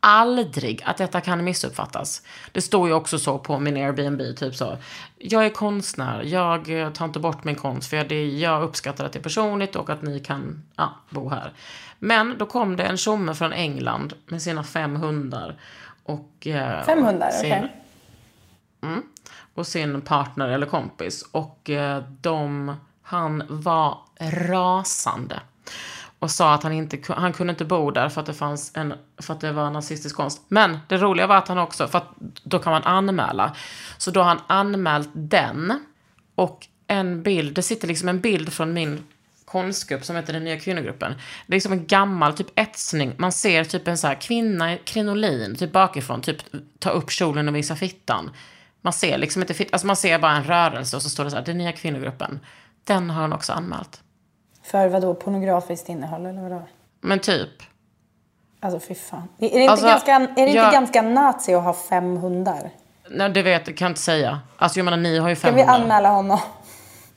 aldrig 0.00 0.82
att 0.84 0.96
detta 0.96 1.20
kan 1.20 1.44
missuppfattas. 1.44 2.22
Det 2.52 2.60
står 2.60 2.88
ju 2.88 2.94
också 2.94 3.18
så 3.18 3.38
på 3.38 3.58
min 3.58 3.76
Airbnb, 3.76 4.36
typ 4.36 4.54
så. 4.54 4.76
Jag 5.18 5.46
är 5.46 5.50
konstnär, 5.50 6.22
jag 6.22 6.80
eh, 6.80 6.92
tar 6.92 7.04
inte 7.04 7.18
bort 7.18 7.44
min 7.44 7.54
konst 7.54 7.90
för 7.90 7.96
jag, 7.96 8.08
det, 8.08 8.26
jag 8.26 8.62
uppskattar 8.62 9.04
att 9.04 9.12
det 9.12 9.18
är 9.18 9.22
personligt 9.22 9.76
och 9.76 9.90
att 9.90 10.02
ni 10.02 10.20
kan 10.20 10.62
ja, 10.76 10.94
bo 11.10 11.28
här. 11.28 11.52
Men 11.98 12.38
då 12.38 12.46
kom 12.46 12.76
det 12.76 12.84
en 12.84 12.96
tjomme 12.96 13.34
från 13.34 13.52
England 13.52 14.14
med 14.26 14.42
sina 14.42 14.64
fem 14.64 14.96
hundar. 14.96 15.60
Och, 16.02 16.46
eh, 16.46 16.84
Fem 16.84 17.04
hundar, 17.04 17.30
okej. 17.38 17.72
Mm. 18.82 19.02
Och 19.56 19.66
sin 19.66 20.00
partner 20.00 20.48
eller 20.48 20.66
kompis. 20.66 21.28
Och 21.32 21.70
eh, 21.70 22.02
de, 22.20 22.76
han 23.02 23.42
var 23.48 23.98
rasande. 24.20 25.40
Och 26.18 26.30
sa 26.30 26.54
att 26.54 26.62
han 26.62 26.72
inte 26.72 26.98
han 27.12 27.32
kunde 27.32 27.50
inte 27.50 27.64
bo 27.64 27.90
där 27.90 28.08
för 28.08 28.20
att 28.20 28.26
det 28.26 28.34
fanns 28.34 28.72
en, 28.74 28.94
för 29.18 29.34
att 29.34 29.40
det 29.40 29.52
var 29.52 29.70
nazistisk 29.70 30.16
konst. 30.16 30.42
Men 30.48 30.78
det 30.88 30.96
roliga 30.96 31.26
var 31.26 31.36
att 31.36 31.48
han 31.48 31.58
också, 31.58 31.88
för 31.88 31.98
att 31.98 32.12
då 32.42 32.58
kan 32.58 32.72
man 32.72 32.82
anmäla. 32.82 33.56
Så 33.98 34.10
då 34.10 34.20
har 34.20 34.28
han 34.28 34.40
anmält 34.46 35.10
den. 35.14 35.80
Och 36.34 36.66
en 36.86 37.22
bild, 37.22 37.54
det 37.54 37.62
sitter 37.62 37.88
liksom 37.88 38.08
en 38.08 38.20
bild 38.20 38.52
från 38.52 38.72
min 38.72 39.04
konstgrupp 39.44 40.04
som 40.04 40.16
heter 40.16 40.32
Den 40.32 40.44
nya 40.44 40.60
kvinnogruppen. 40.60 41.14
Det 41.46 41.52
är 41.52 41.56
liksom 41.56 41.72
en 41.72 41.86
gammal 41.86 42.32
typ 42.32 42.58
etsning. 42.58 43.14
Man 43.16 43.32
ser 43.32 43.64
typ 43.64 43.88
en 43.88 43.98
så 43.98 44.06
här 44.06 44.20
kvinna 44.20 44.74
i 44.74 44.80
krinolin, 44.84 45.56
typ 45.56 45.72
bakifrån, 45.72 46.22
typ 46.22 46.36
ta 46.78 46.90
upp 46.90 47.10
kjolen 47.10 47.48
och 47.48 47.56
visa 47.56 47.76
fittan. 47.76 48.30
Man 48.86 48.92
ser 48.92 49.18
liksom 49.18 49.42
inte 49.42 49.54
alltså 49.72 49.86
man 49.86 49.96
ser 49.96 50.18
bara 50.18 50.32
en 50.32 50.44
rörelse 50.44 50.96
och 50.96 51.02
så 51.02 51.10
står 51.10 51.24
det 51.24 51.30
så 51.30 51.36
här, 51.36 51.44
Den 51.44 51.58
nya 51.58 51.72
kvinnogruppen. 51.72 52.40
Den 52.84 53.10
har 53.10 53.20
han 53.20 53.32
också 53.32 53.52
anmält. 53.52 54.00
För 54.62 54.88
vad 54.88 55.02
då 55.02 55.14
pornografiskt 55.14 55.88
innehåll 55.88 56.26
eller 56.26 56.42
vadå? 56.42 56.62
Men 57.00 57.18
typ. 57.18 57.50
Alltså 58.60 58.80
fy 58.88 58.94
fan. 58.94 59.28
Är 59.38 59.48
det 59.50 59.58
inte, 59.60 59.70
Alltså, 59.70 59.86
ganska, 59.86 60.12
är 60.14 60.18
det 60.34 60.40
inte 60.40 60.52
jag- 60.52 60.72
ganska 60.72 61.02
nazi 61.02 61.54
att 61.54 61.64
ha 61.64 61.74
fem 61.74 62.16
hundar? 62.16 62.70
Nej, 63.10 63.30
det 63.30 63.42
vet 63.42 63.66
jag, 63.68 63.76
kan 63.76 63.86
jag 63.86 63.90
inte 63.90 64.00
säga. 64.00 64.40
Alltså 64.56 64.78
jag 64.78 64.84
menar, 64.84 64.96
ni 64.96 65.18
har 65.18 65.28
ju 65.28 65.36
Ska 65.36 65.46
fem 65.48 65.54
vi 65.54 65.60
hundar. 65.60 65.74
anmäla 65.80 66.08
honom? 66.08 66.38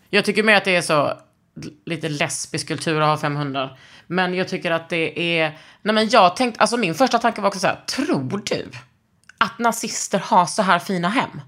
Jag 0.10 0.26
tycker 0.26 0.44
mer 0.44 0.56
att 0.56 0.66
det 0.66 0.76
är 0.76 0.82
så 0.82 1.14
lite 1.86 2.10
lesbisk 2.10 2.68
kultur 2.68 3.02
att 3.02 3.08
ha 3.08 3.18
fem 3.18 3.36
hundar. 3.36 3.80
Men 4.08 4.34
jag 4.34 4.48
tycker 4.48 4.72
att 4.72 4.90
det 4.90 5.40
är... 5.40 5.58
Nej 5.82 5.96
men 5.96 6.10
jag 6.10 6.36
tänkte, 6.36 6.62
alltså 6.62 6.78
min 6.78 6.96
första 6.96 7.20
tanke 7.20 7.42
var 7.42 7.48
också 7.48 7.60
så 7.60 7.68
här, 7.68 7.84
tror 7.96 8.42
du 8.46 8.70
att 9.38 9.60
nazister 9.60 10.20
har 10.20 10.46
så 10.46 10.62
här 10.62 10.80
fina 10.80 11.10
hem? 11.10 11.42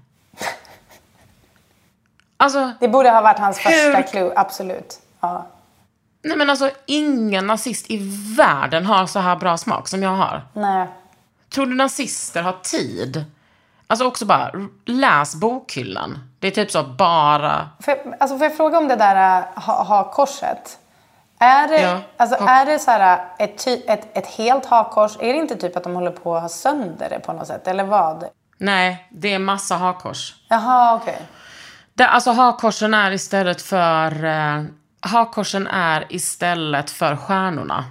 Alltså, 2.36 2.72
Det 2.80 2.88
borde 2.88 3.10
ha 3.10 3.20
varit 3.20 3.38
hans 3.38 3.58
Hur- 3.58 3.92
första 3.92 4.02
clue, 4.10 4.32
absolut. 4.36 5.00
Ja. 5.20 5.46
nej 6.22 6.36
men 6.36 6.50
alltså 6.50 6.70
ingen 6.86 7.46
nazist 7.46 7.86
i 7.90 7.98
världen 8.38 8.86
har 8.86 9.06
så 9.06 9.18
här 9.18 9.36
bra 9.36 9.56
smak 9.56 9.88
som 9.88 10.02
jag 10.02 10.10
har. 10.16 10.42
Nej. 10.52 10.86
Tror 11.54 11.66
du 11.66 11.74
nazister 11.74 12.42
har 12.42 12.56
tid? 12.62 13.24
Alltså 13.86 14.06
också 14.06 14.26
bara, 14.26 14.50
läs 14.84 15.34
bokhyllan. 15.34 16.18
Det 16.38 16.46
är 16.46 16.50
typ 16.50 16.70
så 16.70 16.82
bara... 16.82 17.68
Jag, 17.86 17.98
alltså 18.20 18.38
får 18.38 18.44
jag 18.46 18.56
fråga 18.56 18.78
om 18.78 18.88
det 18.88 18.96
där 18.96 19.38
äh, 19.38 19.62
ha, 19.62 19.82
ha 19.82 20.10
korset? 20.12 20.78
Är 21.38 21.68
det, 21.68 21.80
Ja, 21.80 22.00
alltså, 22.16 22.36
ha- 22.36 22.50
är 22.50 22.66
det 22.66 22.78
så 22.78 22.90
här, 22.90 23.18
äh, 23.38 23.44
ett, 23.44 23.66
ett, 23.66 24.16
ett 24.16 24.26
helt 24.26 24.66
hakkors? 24.66 25.16
Är 25.20 25.32
det 25.32 25.38
inte 25.38 25.56
typ 25.56 25.76
att 25.76 25.82
de 25.84 25.94
håller 25.94 26.10
på 26.10 26.36
att 26.36 26.42
ha 26.42 26.48
sönder 26.48 27.08
det 27.10 27.18
på 27.20 27.32
något 27.32 27.46
sätt? 27.46 27.68
Eller 27.68 27.84
vad? 27.84 28.24
Nej, 28.58 29.08
det 29.10 29.34
är 29.34 29.38
massa 29.38 29.76
hakkors. 29.76 30.34
Jaha, 30.48 30.94
okej. 30.94 31.18
Det, 31.94 32.06
alltså 32.06 32.30
hakkorsen 32.30 32.94
är 32.94 33.10
istället 33.10 33.62
för... 33.62 34.24
Eh, 34.24 34.64
hakkorsen 35.00 35.66
är 35.66 36.06
istället 36.08 36.90
för 36.90 37.16
stjärnorna. 37.16 37.84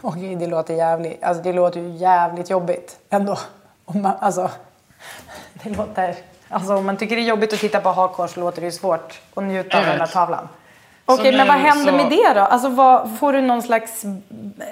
Okej, 0.00 0.36
det 0.36 0.46
låter 0.46 0.74
jävligt, 0.74 1.22
alltså 1.22 1.42
det 1.42 1.52
låter 1.52 1.80
ju 1.80 1.88
jävligt 1.88 2.50
jobbigt 2.50 2.98
ändå. 3.10 3.38
Om 3.84 4.02
man, 4.02 4.12
alltså, 4.20 4.50
det 5.52 5.70
låter, 5.70 6.16
alltså 6.48 6.76
om 6.76 6.86
man 6.86 6.96
tycker 6.96 7.16
det 7.16 7.22
är 7.22 7.28
jobbigt 7.28 7.52
att 7.52 7.58
titta 7.58 7.80
på 7.80 7.88
hakkors 7.92 8.36
låter 8.36 8.60
det 8.60 8.66
ju 8.66 8.72
svårt 8.72 9.20
att 9.34 9.44
njuta 9.44 9.78
av 9.78 9.84
den 9.84 9.98
där 9.98 10.06
tavlan. 10.06 10.48
Okej, 11.08 11.32
men 11.32 11.46
nu 11.46 11.52
vad 11.52 11.60
händer 11.60 11.92
så- 11.92 11.96
med 11.96 12.10
det 12.10 12.32
då? 12.34 12.40
Alltså 12.40 12.68
vad, 12.68 13.18
får 13.18 13.32
du 13.32 13.40
någon 13.40 13.62
slags 13.62 14.04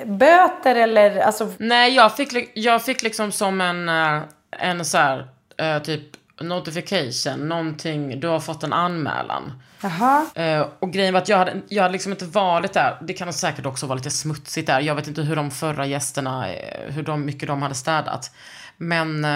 böter 0.07 0.75
eller 0.75 1.21
alltså? 1.21 1.53
Nej, 1.59 1.95
jag 1.95 2.17
fick, 2.17 2.51
jag 2.55 2.83
fick 2.83 3.03
liksom 3.03 3.33
som 3.33 3.61
en, 3.61 3.89
eh, 3.89 4.23
en 4.51 4.85
så 4.85 4.99
här, 4.99 5.27
eh, 5.57 5.79
typ 5.79 6.03
notification, 6.41 7.49
någonting, 7.49 8.21
du 8.21 8.29
har 8.29 8.41
fått 8.41 8.63
en 8.63 8.73
anmälan. 8.73 9.63
Jaha. 9.83 10.27
Eh, 10.35 10.67
och 10.79 10.93
grejen 10.93 11.15
var 11.15 11.21
att 11.21 11.29
jag 11.29 11.39
hade, 11.39 11.61
jag 11.69 11.83
hade 11.83 11.93
liksom 11.93 12.13
inte 12.13 12.25
varit 12.25 12.73
där. 12.73 12.99
Det 13.03 13.13
kan 13.13 13.33
säkert 13.33 13.67
också 13.67 13.87
vara 13.87 13.97
lite 13.97 14.11
smutsigt 14.11 14.67
där. 14.67 14.81
Jag 14.81 14.95
vet 14.95 15.09
inte 15.09 15.23
hur 15.23 15.37
de 15.37 15.51
förra 15.51 15.87
gästerna, 15.87 16.47
hur 16.89 17.03
de, 17.03 17.25
mycket 17.25 17.49
de 17.49 17.63
hade 17.63 17.75
städat. 17.75 18.31
Men 18.77 19.27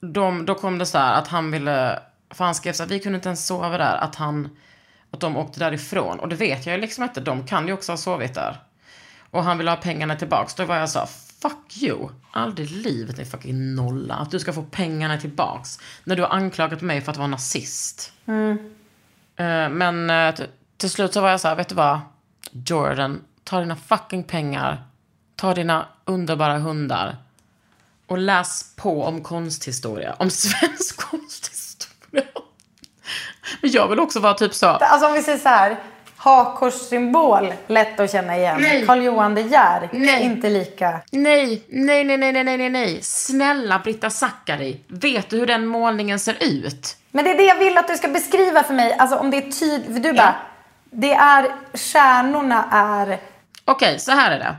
de, 0.00 0.46
då 0.46 0.54
kom 0.54 0.78
det 0.78 0.86
så 0.86 0.98
här 0.98 1.14
att 1.18 1.28
han 1.28 1.50
ville, 1.50 1.98
för 2.34 2.44
han 2.44 2.54
skrev 2.54 2.72
så 2.72 2.82
här, 2.82 2.90
vi 2.90 3.00
kunde 3.00 3.16
inte 3.16 3.28
ens 3.28 3.46
sova 3.46 3.78
där, 3.78 3.96
att 3.96 4.14
han, 4.14 4.48
att 5.14 5.20
de 5.20 5.36
åkte 5.36 5.60
därifrån. 5.60 6.18
Och 6.18 6.28
det 6.28 6.36
vet 6.36 6.66
jag 6.66 6.74
ju 6.74 6.80
liksom 6.80 7.04
inte, 7.04 7.20
de 7.20 7.46
kan 7.46 7.66
ju 7.66 7.72
också 7.72 7.92
ha 7.92 7.96
sovit 7.96 8.34
där. 8.34 8.56
Och 9.30 9.44
han 9.44 9.58
ville 9.58 9.70
ha 9.70 9.76
pengarna 9.76 10.16
tillbaks. 10.16 10.54
Då 10.54 10.64
var 10.64 10.76
jag 10.76 10.90
så 10.90 10.98
här, 10.98 11.08
fuck 11.42 11.82
you. 11.82 12.08
Aldrig 12.30 12.70
i 12.70 12.74
livet 12.74 13.18
är 13.18 13.24
fucking 13.24 13.74
nolla. 13.74 14.14
Att 14.14 14.30
du 14.30 14.38
ska 14.38 14.52
få 14.52 14.62
pengarna 14.62 15.18
tillbaks. 15.18 15.78
När 16.04 16.16
du 16.16 16.22
har 16.22 16.28
anklagat 16.30 16.80
mig 16.80 17.00
för 17.00 17.10
att 17.12 17.16
vara 17.16 17.28
nazist. 17.28 18.12
Eh, 19.36 19.68
Men 19.68 20.10
eh, 20.10 20.34
till 20.76 20.90
slut 20.90 21.12
så 21.12 21.20
var 21.20 21.30
jag 21.30 21.40
så 21.40 21.48
här, 21.48 21.54
vet 21.56 21.68
du 21.68 21.74
vad? 21.74 22.00
Jordan, 22.50 23.20
ta 23.44 23.60
dina 23.60 23.76
fucking 23.76 24.24
pengar. 24.24 24.82
Ta 25.36 25.54
dina 25.54 25.86
underbara 26.04 26.58
hundar. 26.58 27.16
Och 28.06 28.18
läs 28.18 28.76
på 28.76 29.04
om 29.04 29.22
konsthistoria. 29.22 30.14
Om 30.18 30.30
svensk 30.30 30.96
konsthistoria. 30.96 32.24
Men 33.60 33.70
jag 33.70 33.88
vill 33.88 34.00
också 34.00 34.20
vara 34.20 34.34
typ 34.34 34.54
så. 34.54 34.66
Alltså 34.66 35.06
om 35.06 35.12
vi 35.12 35.22
säger 35.22 35.38
så 35.38 35.48
här. 35.48 35.76
Hakkorssymbol, 36.16 37.52
lätt 37.66 38.00
att 38.00 38.12
känna 38.12 38.36
igen. 38.36 38.56
Nej. 38.60 38.86
Karl 38.86 39.02
Johan 39.02 39.34
De 39.34 39.42
Geer, 39.42 39.88
Nej. 39.92 40.22
inte 40.22 40.50
lika. 40.50 41.00
Nej, 41.10 41.64
nej, 41.68 42.04
nej, 42.04 42.16
nej, 42.16 42.32
nej, 42.32 42.56
nej, 42.58 42.70
nej. 42.70 42.98
Snälla 43.02 43.78
Britta 43.78 44.10
Zackari. 44.10 44.80
Vet 44.88 45.30
du 45.30 45.38
hur 45.38 45.46
den 45.46 45.66
målningen 45.66 46.18
ser 46.18 46.36
ut? 46.40 46.96
Men 47.10 47.24
det 47.24 47.30
är 47.30 47.36
det 47.36 47.42
jag 47.42 47.58
vill 47.58 47.78
att 47.78 47.88
du 47.88 47.96
ska 47.96 48.08
beskriva 48.08 48.62
för 48.62 48.74
mig. 48.74 48.92
Alltså 48.98 49.16
om 49.16 49.30
det 49.30 49.36
är 49.36 49.50
tydligt. 49.50 50.02
Du 50.02 50.12
bara, 50.12 50.34
det 50.90 51.12
är, 51.14 51.46
stjärnorna 51.74 52.68
är... 52.70 53.18
Okej, 53.64 53.98
så 53.98 54.12
här 54.12 54.30
är 54.30 54.38
det. 54.38 54.56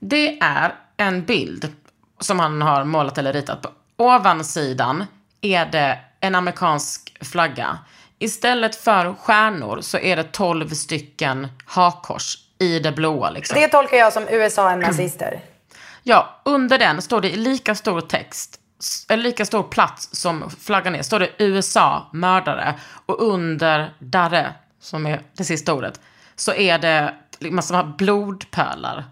Det 0.00 0.38
är 0.40 0.74
en 0.96 1.24
bild 1.24 1.72
som 2.20 2.38
han 2.40 2.62
har 2.62 2.84
målat 2.84 3.18
eller 3.18 3.32
ritat 3.32 3.62
på. 3.62 3.68
Ovansidan 3.96 5.04
är 5.40 5.66
det 5.66 5.98
en 6.20 6.34
amerikansk 6.34 7.16
flagga. 7.20 7.78
Istället 8.22 8.76
för 8.76 9.14
stjärnor 9.14 9.80
så 9.80 9.98
är 9.98 10.16
det 10.16 10.22
12 10.32 10.68
stycken 10.68 11.48
hakkors 11.66 12.38
i 12.58 12.78
det 12.78 12.92
blåa. 12.92 13.30
Liksom. 13.30 13.60
Det 13.60 13.68
tolkar 13.68 13.96
jag 13.96 14.12
som 14.12 14.28
USA 14.28 14.70
är 14.70 14.76
nazister. 14.76 15.40
Ja, 16.04 16.40
under 16.44 16.78
den 16.78 17.02
står 17.02 17.20
det 17.20 17.30
i 17.30 17.36
lika 17.36 17.74
stor 17.74 18.00
text, 18.00 18.60
eller 19.08 19.22
lika 19.22 19.44
stor 19.44 19.62
plats 19.62 20.08
som 20.12 20.50
flaggan 20.50 20.94
är, 20.94 21.02
står 21.02 21.20
det 21.20 21.30
USA 21.38 22.10
mördare. 22.12 22.74
Och 23.06 23.22
under 23.22 23.94
darre, 23.98 24.54
som 24.80 25.06
är 25.06 25.22
det 25.36 25.44
sista 25.44 25.74
ordet, 25.74 26.00
så 26.36 26.54
är 26.54 26.78
det 26.78 27.14
massor 27.50 27.76
av 27.78 27.96
blodpölar. 27.96 29.04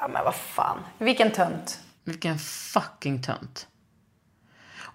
Ja 0.00 0.08
men 0.08 0.24
vad 0.24 0.34
fan. 0.34 0.78
Vilken 0.98 1.30
tönt. 1.30 1.80
Vilken 2.04 2.38
fucking 2.38 3.22
tönt. 3.22 3.66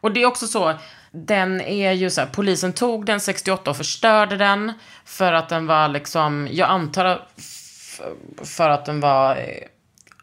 Och 0.03 0.11
det 0.11 0.21
är 0.21 0.25
också 0.25 0.47
så, 0.47 0.73
den 1.11 1.61
är 1.61 1.91
ju 1.91 2.09
så 2.09 2.21
här, 2.21 2.27
polisen 2.27 2.73
tog 2.73 3.05
den 3.05 3.19
68 3.19 3.69
och 3.69 3.77
förstörde 3.77 4.37
den 4.37 4.73
för 5.05 5.33
att 5.33 5.49
den 5.49 5.67
var 5.67 5.87
liksom, 5.87 6.47
jag 6.51 6.69
antar 6.69 7.21
för 8.43 8.69
att 8.69 8.85
den 8.85 8.99
var, 8.99 9.35
eh, 9.35 9.67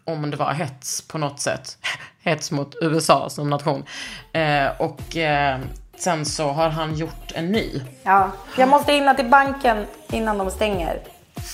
om 0.05 0.31
det 0.31 0.37
var 0.37 0.53
hets 0.53 1.03
på 1.09 1.19
något 1.19 1.41
sätt, 1.41 1.79
hets 2.23 2.51
mot 2.51 2.75
USA 2.81 3.31
som 3.31 3.51
nation. 3.51 3.85
Eh, 4.33 4.67
och 4.79 5.17
eh, 5.17 5.59
sen 5.97 6.25
så 6.25 6.49
har 6.49 6.69
han 6.69 6.95
gjort 6.95 7.33
en 7.35 7.53
ny. 7.53 7.81
Ja, 8.03 8.31
jag 8.57 8.69
måste 8.69 8.93
hinna 8.93 9.15
till 9.15 9.29
banken 9.29 9.87
innan 10.11 10.39
de 10.39 10.51
stänger. 10.51 11.01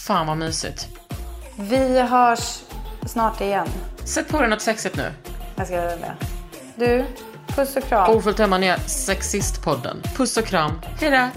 Fan 0.06 0.26
vad 0.26 0.36
mysigt. 0.36 0.88
Vi 1.58 2.00
hörs 2.00 2.60
snart 3.06 3.40
igen. 3.40 3.68
Sätt 4.04 4.28
på 4.28 4.40
dig 4.40 4.50
något 4.50 4.62
sexigt 4.62 4.96
nu. 4.96 5.12
Jag 5.56 5.66
ska 5.66 5.76
göra 5.76 5.96
det. 5.96 6.16
Du, 6.76 7.04
puss 7.57 7.77
och 7.77 7.88
kram. 7.88 8.16
Ofullt 8.16 8.38
hemma 8.38 8.59
ner 8.59 8.77
Sexistpodden. 8.87 10.03
Puss 10.16 10.37
och 10.37 10.45
kram. 10.45 10.73
Hejdå. 11.01 11.29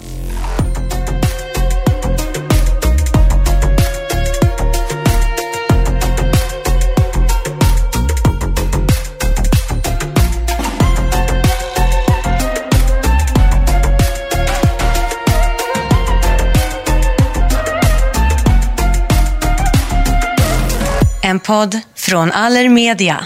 En 21.23 21.39
podd 21.39 21.79
från 21.95 22.31
Allermedia. 22.31 23.25